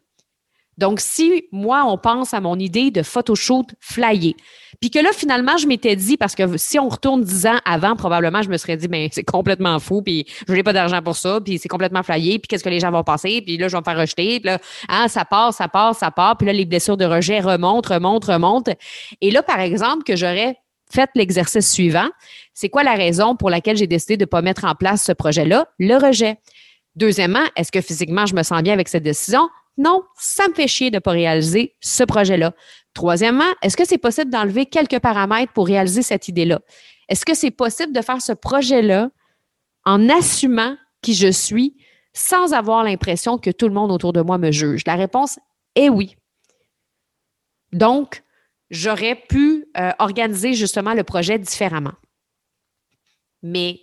Donc, 0.78 1.00
si 1.00 1.44
moi, 1.52 1.84
on 1.86 1.98
pense 1.98 2.32
à 2.32 2.40
mon 2.40 2.58
idée 2.58 2.90
de 2.90 3.02
photoshoot 3.02 3.66
flyé, 3.80 4.34
puis 4.80 4.90
que 4.90 4.98
là, 4.98 5.10
finalement, 5.12 5.58
je 5.58 5.66
m'étais 5.66 5.94
dit, 5.94 6.16
parce 6.16 6.34
que 6.34 6.56
si 6.56 6.78
on 6.78 6.88
retourne 6.88 7.22
dix 7.22 7.46
ans 7.46 7.58
avant, 7.66 7.96
probablement, 7.96 8.40
je 8.40 8.48
me 8.48 8.56
serais 8.56 8.78
dit, 8.78 8.88
ben, 8.88 9.08
c'est 9.12 9.24
complètement 9.24 9.78
fou, 9.78 10.00
puis 10.00 10.26
je 10.48 10.54
n'ai 10.54 10.62
pas 10.62 10.72
d'argent 10.72 11.02
pour 11.02 11.16
ça, 11.16 11.38
puis 11.44 11.58
c'est 11.58 11.68
complètement 11.68 12.02
flyé, 12.02 12.38
puis 12.38 12.48
qu'est-ce 12.48 12.64
que 12.64 12.70
les 12.70 12.80
gens 12.80 12.90
vont 12.90 13.04
penser, 13.04 13.42
puis 13.42 13.58
là, 13.58 13.68
je 13.68 13.72
vais 13.72 13.80
me 13.80 13.84
faire 13.84 13.98
rejeter, 13.98 14.40
puis 14.40 14.46
là, 14.46 14.58
ah, 14.88 15.06
ça 15.08 15.26
part, 15.26 15.52
ça 15.52 15.68
part, 15.68 15.94
ça 15.94 16.10
part, 16.10 16.38
puis 16.38 16.46
là, 16.46 16.54
les 16.54 16.64
blessures 16.64 16.96
de 16.96 17.04
rejet 17.04 17.40
remontent, 17.40 17.92
remontent, 17.92 18.32
remontent. 18.32 18.72
Et 19.20 19.30
là, 19.30 19.42
par 19.42 19.60
exemple, 19.60 20.02
que 20.04 20.16
j'aurais 20.16 20.56
faites 20.90 21.10
l'exercice 21.14 21.70
suivant. 21.70 22.08
C'est 22.52 22.68
quoi 22.68 22.82
la 22.82 22.94
raison 22.94 23.36
pour 23.36 23.50
laquelle 23.50 23.76
j'ai 23.76 23.86
décidé 23.86 24.16
de 24.16 24.24
ne 24.24 24.26
pas 24.26 24.42
mettre 24.42 24.64
en 24.64 24.74
place 24.74 25.04
ce 25.04 25.12
projet-là? 25.12 25.66
Le 25.78 25.94
rejet. 25.96 26.38
Deuxièmement, 26.96 27.44
est-ce 27.54 27.70
que 27.70 27.80
physiquement 27.80 28.26
je 28.26 28.34
me 28.34 28.42
sens 28.42 28.62
bien 28.62 28.72
avec 28.72 28.88
cette 28.88 29.04
décision? 29.04 29.48
Non, 29.80 30.04
ça 30.18 30.46
me 30.46 30.52
fait 30.52 30.68
chier 30.68 30.90
de 30.90 30.96
ne 30.96 31.00
pas 31.00 31.12
réaliser 31.12 31.74
ce 31.80 32.04
projet-là. 32.04 32.52
Troisièmement, 32.92 33.50
est-ce 33.62 33.78
que 33.78 33.86
c'est 33.86 33.96
possible 33.96 34.30
d'enlever 34.30 34.66
quelques 34.66 34.98
paramètres 34.98 35.54
pour 35.54 35.66
réaliser 35.66 36.02
cette 36.02 36.28
idée-là? 36.28 36.60
Est-ce 37.08 37.24
que 37.24 37.32
c'est 37.32 37.50
possible 37.50 37.94
de 37.94 38.02
faire 38.02 38.20
ce 38.20 38.32
projet-là 38.32 39.08
en 39.86 40.10
assumant 40.10 40.76
qui 41.00 41.14
je 41.14 41.28
suis 41.28 41.78
sans 42.12 42.52
avoir 42.52 42.84
l'impression 42.84 43.38
que 43.38 43.48
tout 43.48 43.68
le 43.68 43.72
monde 43.72 43.90
autour 43.90 44.12
de 44.12 44.20
moi 44.20 44.36
me 44.36 44.50
juge? 44.50 44.82
La 44.86 44.96
réponse 44.96 45.38
est 45.74 45.88
oui. 45.88 46.14
Donc, 47.72 48.22
j'aurais 48.68 49.14
pu 49.14 49.64
euh, 49.78 49.92
organiser 49.98 50.52
justement 50.52 50.92
le 50.92 51.04
projet 51.04 51.38
différemment. 51.38 51.94
Mais 53.42 53.80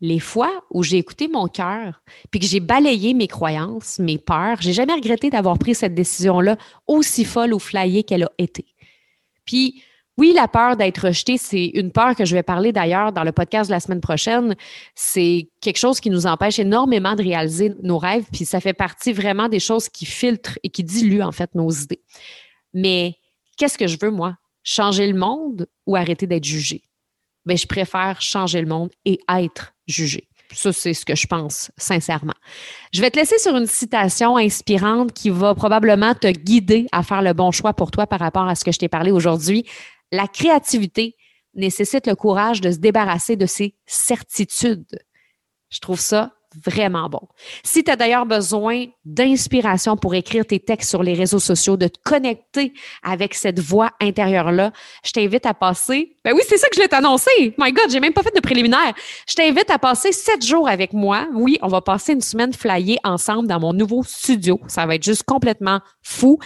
les 0.00 0.18
fois 0.18 0.64
où 0.70 0.82
j'ai 0.82 0.98
écouté 0.98 1.28
mon 1.28 1.46
cœur, 1.46 2.02
puis 2.30 2.40
que 2.40 2.46
j'ai 2.46 2.60
balayé 2.60 3.12
mes 3.14 3.28
croyances, 3.28 3.98
mes 3.98 4.18
peurs, 4.18 4.60
j'ai 4.60 4.72
jamais 4.72 4.94
regretté 4.94 5.30
d'avoir 5.30 5.58
pris 5.58 5.74
cette 5.74 5.94
décision-là, 5.94 6.56
aussi 6.86 7.24
folle 7.24 7.52
ou 7.52 7.58
flyée 7.58 8.02
qu'elle 8.02 8.24
a 8.24 8.30
été. 8.38 8.64
Puis, 9.44 9.82
oui, 10.16 10.32
la 10.34 10.48
peur 10.48 10.76
d'être 10.76 11.06
rejeté, 11.06 11.38
c'est 11.38 11.66
une 11.66 11.92
peur 11.92 12.14
que 12.14 12.24
je 12.24 12.34
vais 12.34 12.42
parler 12.42 12.72
d'ailleurs 12.72 13.12
dans 13.12 13.24
le 13.24 13.32
podcast 13.32 13.70
de 13.70 13.74
la 13.74 13.80
semaine 13.80 14.00
prochaine. 14.00 14.54
C'est 14.94 15.48
quelque 15.60 15.78
chose 15.78 16.00
qui 16.00 16.10
nous 16.10 16.26
empêche 16.26 16.58
énormément 16.58 17.14
de 17.14 17.22
réaliser 17.22 17.72
nos 17.82 17.98
rêves, 17.98 18.26
puis 18.32 18.44
ça 18.44 18.60
fait 18.60 18.74
partie 18.74 19.12
vraiment 19.12 19.48
des 19.48 19.60
choses 19.60 19.88
qui 19.88 20.06
filtrent 20.06 20.58
et 20.62 20.70
qui 20.70 20.84
diluent 20.84 21.22
en 21.22 21.32
fait 21.32 21.54
nos 21.54 21.70
idées. 21.70 22.02
Mais 22.74 23.16
qu'est-ce 23.56 23.78
que 23.78 23.86
je 23.86 23.98
veux, 24.00 24.10
moi? 24.10 24.36
Changer 24.62 25.06
le 25.06 25.18
monde 25.18 25.66
ou 25.86 25.96
arrêter 25.96 26.26
d'être 26.26 26.44
jugé? 26.44 26.82
Bien, 27.46 27.56
je 27.56 27.66
préfère 27.66 28.20
changer 28.20 28.60
le 28.60 28.66
monde 28.66 28.90
et 29.04 29.20
être 29.28 29.72
jugé. 29.86 30.28
Ça, 30.52 30.72
c'est 30.72 30.94
ce 30.94 31.04
que 31.04 31.14
je 31.14 31.26
pense, 31.26 31.70
sincèrement. 31.76 32.34
Je 32.92 33.00
vais 33.00 33.10
te 33.10 33.18
laisser 33.18 33.38
sur 33.38 33.56
une 33.56 33.66
citation 33.66 34.36
inspirante 34.36 35.12
qui 35.12 35.30
va 35.30 35.54
probablement 35.54 36.14
te 36.14 36.26
guider 36.26 36.86
à 36.92 37.02
faire 37.02 37.22
le 37.22 37.32
bon 37.32 37.52
choix 37.52 37.72
pour 37.72 37.90
toi 37.90 38.06
par 38.06 38.18
rapport 38.18 38.48
à 38.48 38.54
ce 38.54 38.64
que 38.64 38.72
je 38.72 38.78
t'ai 38.78 38.88
parlé 38.88 39.12
aujourd'hui. 39.12 39.64
La 40.10 40.26
créativité 40.26 41.16
nécessite 41.54 42.06
le 42.06 42.16
courage 42.16 42.60
de 42.60 42.72
se 42.72 42.78
débarrasser 42.78 43.36
de 43.36 43.46
ses 43.46 43.76
certitudes. 43.86 44.98
Je 45.70 45.78
trouve 45.78 46.00
ça 46.00 46.32
vraiment 46.64 47.08
bon. 47.08 47.28
Si 47.62 47.84
tu 47.84 47.90
as 47.90 47.96
d'ailleurs 47.96 48.26
besoin 48.26 48.86
d'inspiration 49.04 49.96
pour 49.96 50.14
écrire 50.14 50.44
tes 50.44 50.58
textes 50.58 50.90
sur 50.90 51.02
les 51.02 51.14
réseaux 51.14 51.38
sociaux, 51.38 51.76
de 51.76 51.86
te 51.86 51.98
connecter 52.04 52.72
avec 53.02 53.34
cette 53.34 53.60
voix 53.60 53.92
intérieure-là, 54.00 54.72
je 55.04 55.12
t'invite 55.12 55.46
à 55.46 55.54
passer. 55.54 56.16
Ben 56.22 56.34
oui, 56.34 56.42
c'est 56.46 56.58
ça 56.58 56.68
que 56.68 56.76
je 56.76 56.80
l'ai 56.80 56.94
annoncé. 56.94 57.54
My 57.56 57.72
God, 57.72 57.90
j'ai 57.90 57.98
même 57.98 58.12
pas 58.12 58.22
fait 58.22 58.34
de 58.34 58.40
préliminaire. 58.40 58.92
Je 59.26 59.34
t'invite 59.34 59.70
à 59.70 59.78
passer 59.78 60.12
sept 60.12 60.44
jours 60.44 60.68
avec 60.68 60.92
moi. 60.92 61.26
Oui, 61.32 61.58
on 61.62 61.68
va 61.68 61.80
passer 61.80 62.12
une 62.12 62.20
semaine 62.20 62.52
flyée 62.52 62.98
ensemble 63.04 63.48
dans 63.48 63.58
mon 63.58 63.72
nouveau 63.72 64.02
studio. 64.02 64.60
Ça 64.68 64.84
va 64.84 64.96
être 64.96 65.02
juste 65.02 65.22
complètement 65.22 65.80
fou 66.02 66.38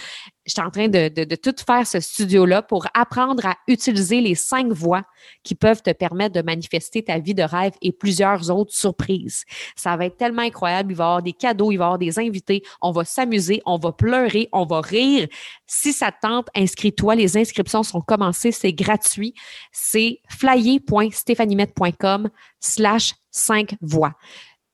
j'étais 0.45 0.61
en 0.61 0.69
train 0.69 0.87
de, 0.87 1.09
de, 1.09 1.35
tout 1.35 1.55
faire 1.65 1.85
ce 1.87 1.99
studio-là 1.99 2.61
pour 2.61 2.85
apprendre 2.93 3.45
à 3.45 3.55
utiliser 3.67 4.21
les 4.21 4.35
cinq 4.35 4.71
voies 4.71 5.03
qui 5.43 5.55
peuvent 5.55 5.81
te 5.81 5.91
permettre 5.91 6.35
de 6.35 6.41
manifester 6.41 7.03
ta 7.03 7.19
vie 7.19 7.33
de 7.33 7.43
rêve 7.43 7.73
et 7.81 7.91
plusieurs 7.91 8.51
autres 8.51 8.73
surprises. 8.73 9.43
Ça 9.75 9.97
va 9.97 10.05
être 10.05 10.17
tellement 10.17 10.43
incroyable. 10.43 10.91
Il 10.91 10.95
va 10.95 11.03
y 11.03 11.07
avoir 11.07 11.21
des 11.23 11.33
cadeaux, 11.33 11.71
il 11.71 11.77
va 11.77 11.85
y 11.85 11.87
avoir 11.87 11.99
des 11.99 12.19
invités. 12.19 12.61
On 12.81 12.91
va 12.91 13.05
s'amuser, 13.05 13.61
on 13.65 13.77
va 13.77 13.91
pleurer, 13.91 14.49
on 14.51 14.65
va 14.65 14.81
rire. 14.81 15.27
Si 15.67 15.93
ça 15.93 16.11
te 16.11 16.17
tente, 16.21 16.47
inscris-toi. 16.55 17.15
Les 17.15 17.37
inscriptions 17.37 17.83
sont 17.83 18.01
commencées. 18.01 18.51
C'est 18.51 18.73
gratuit. 18.73 19.33
C'est 19.71 20.19
flyer.stéphaniemet.com 20.29 22.29
slash 22.59 23.13
5 23.31 23.75
voix. 23.81 24.13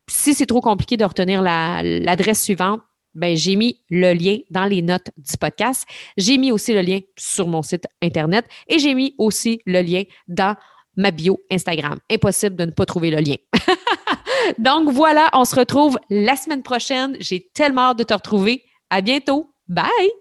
Si 0.09 0.33
c'est 0.33 0.45
trop 0.45 0.61
compliqué 0.61 0.97
de 0.97 1.05
retenir 1.05 1.41
l'adresse 1.41 2.43
suivante, 2.43 2.81
ben, 3.13 3.35
j'ai 3.35 3.55
mis 3.55 3.81
le 3.89 4.13
lien 4.13 4.37
dans 4.49 4.65
les 4.65 4.81
notes 4.81 5.09
du 5.17 5.37
podcast. 5.37 5.85
J'ai 6.17 6.37
mis 6.37 6.51
aussi 6.51 6.73
le 6.73 6.81
lien 6.81 6.99
sur 7.17 7.47
mon 7.47 7.61
site 7.61 7.85
Internet 8.01 8.45
et 8.67 8.79
j'ai 8.79 8.93
mis 8.93 9.15
aussi 9.17 9.61
le 9.65 9.81
lien 9.81 10.03
dans 10.27 10.55
ma 10.95 11.11
bio 11.11 11.41
Instagram. 11.51 11.99
Impossible 12.09 12.55
de 12.55 12.65
ne 12.65 12.71
pas 12.71 12.85
trouver 12.85 13.11
le 13.11 13.17
lien. 13.17 13.35
Donc 14.57 14.89
voilà, 14.89 15.29
on 15.33 15.45
se 15.45 15.55
retrouve 15.55 15.99
la 16.09 16.35
semaine 16.35 16.63
prochaine. 16.63 17.15
J'ai 17.19 17.49
tellement 17.53 17.89
hâte 17.89 17.99
de 17.99 18.03
te 18.03 18.13
retrouver. 18.13 18.63
À 18.89 19.01
bientôt. 19.01 19.53
Bye! 19.67 20.20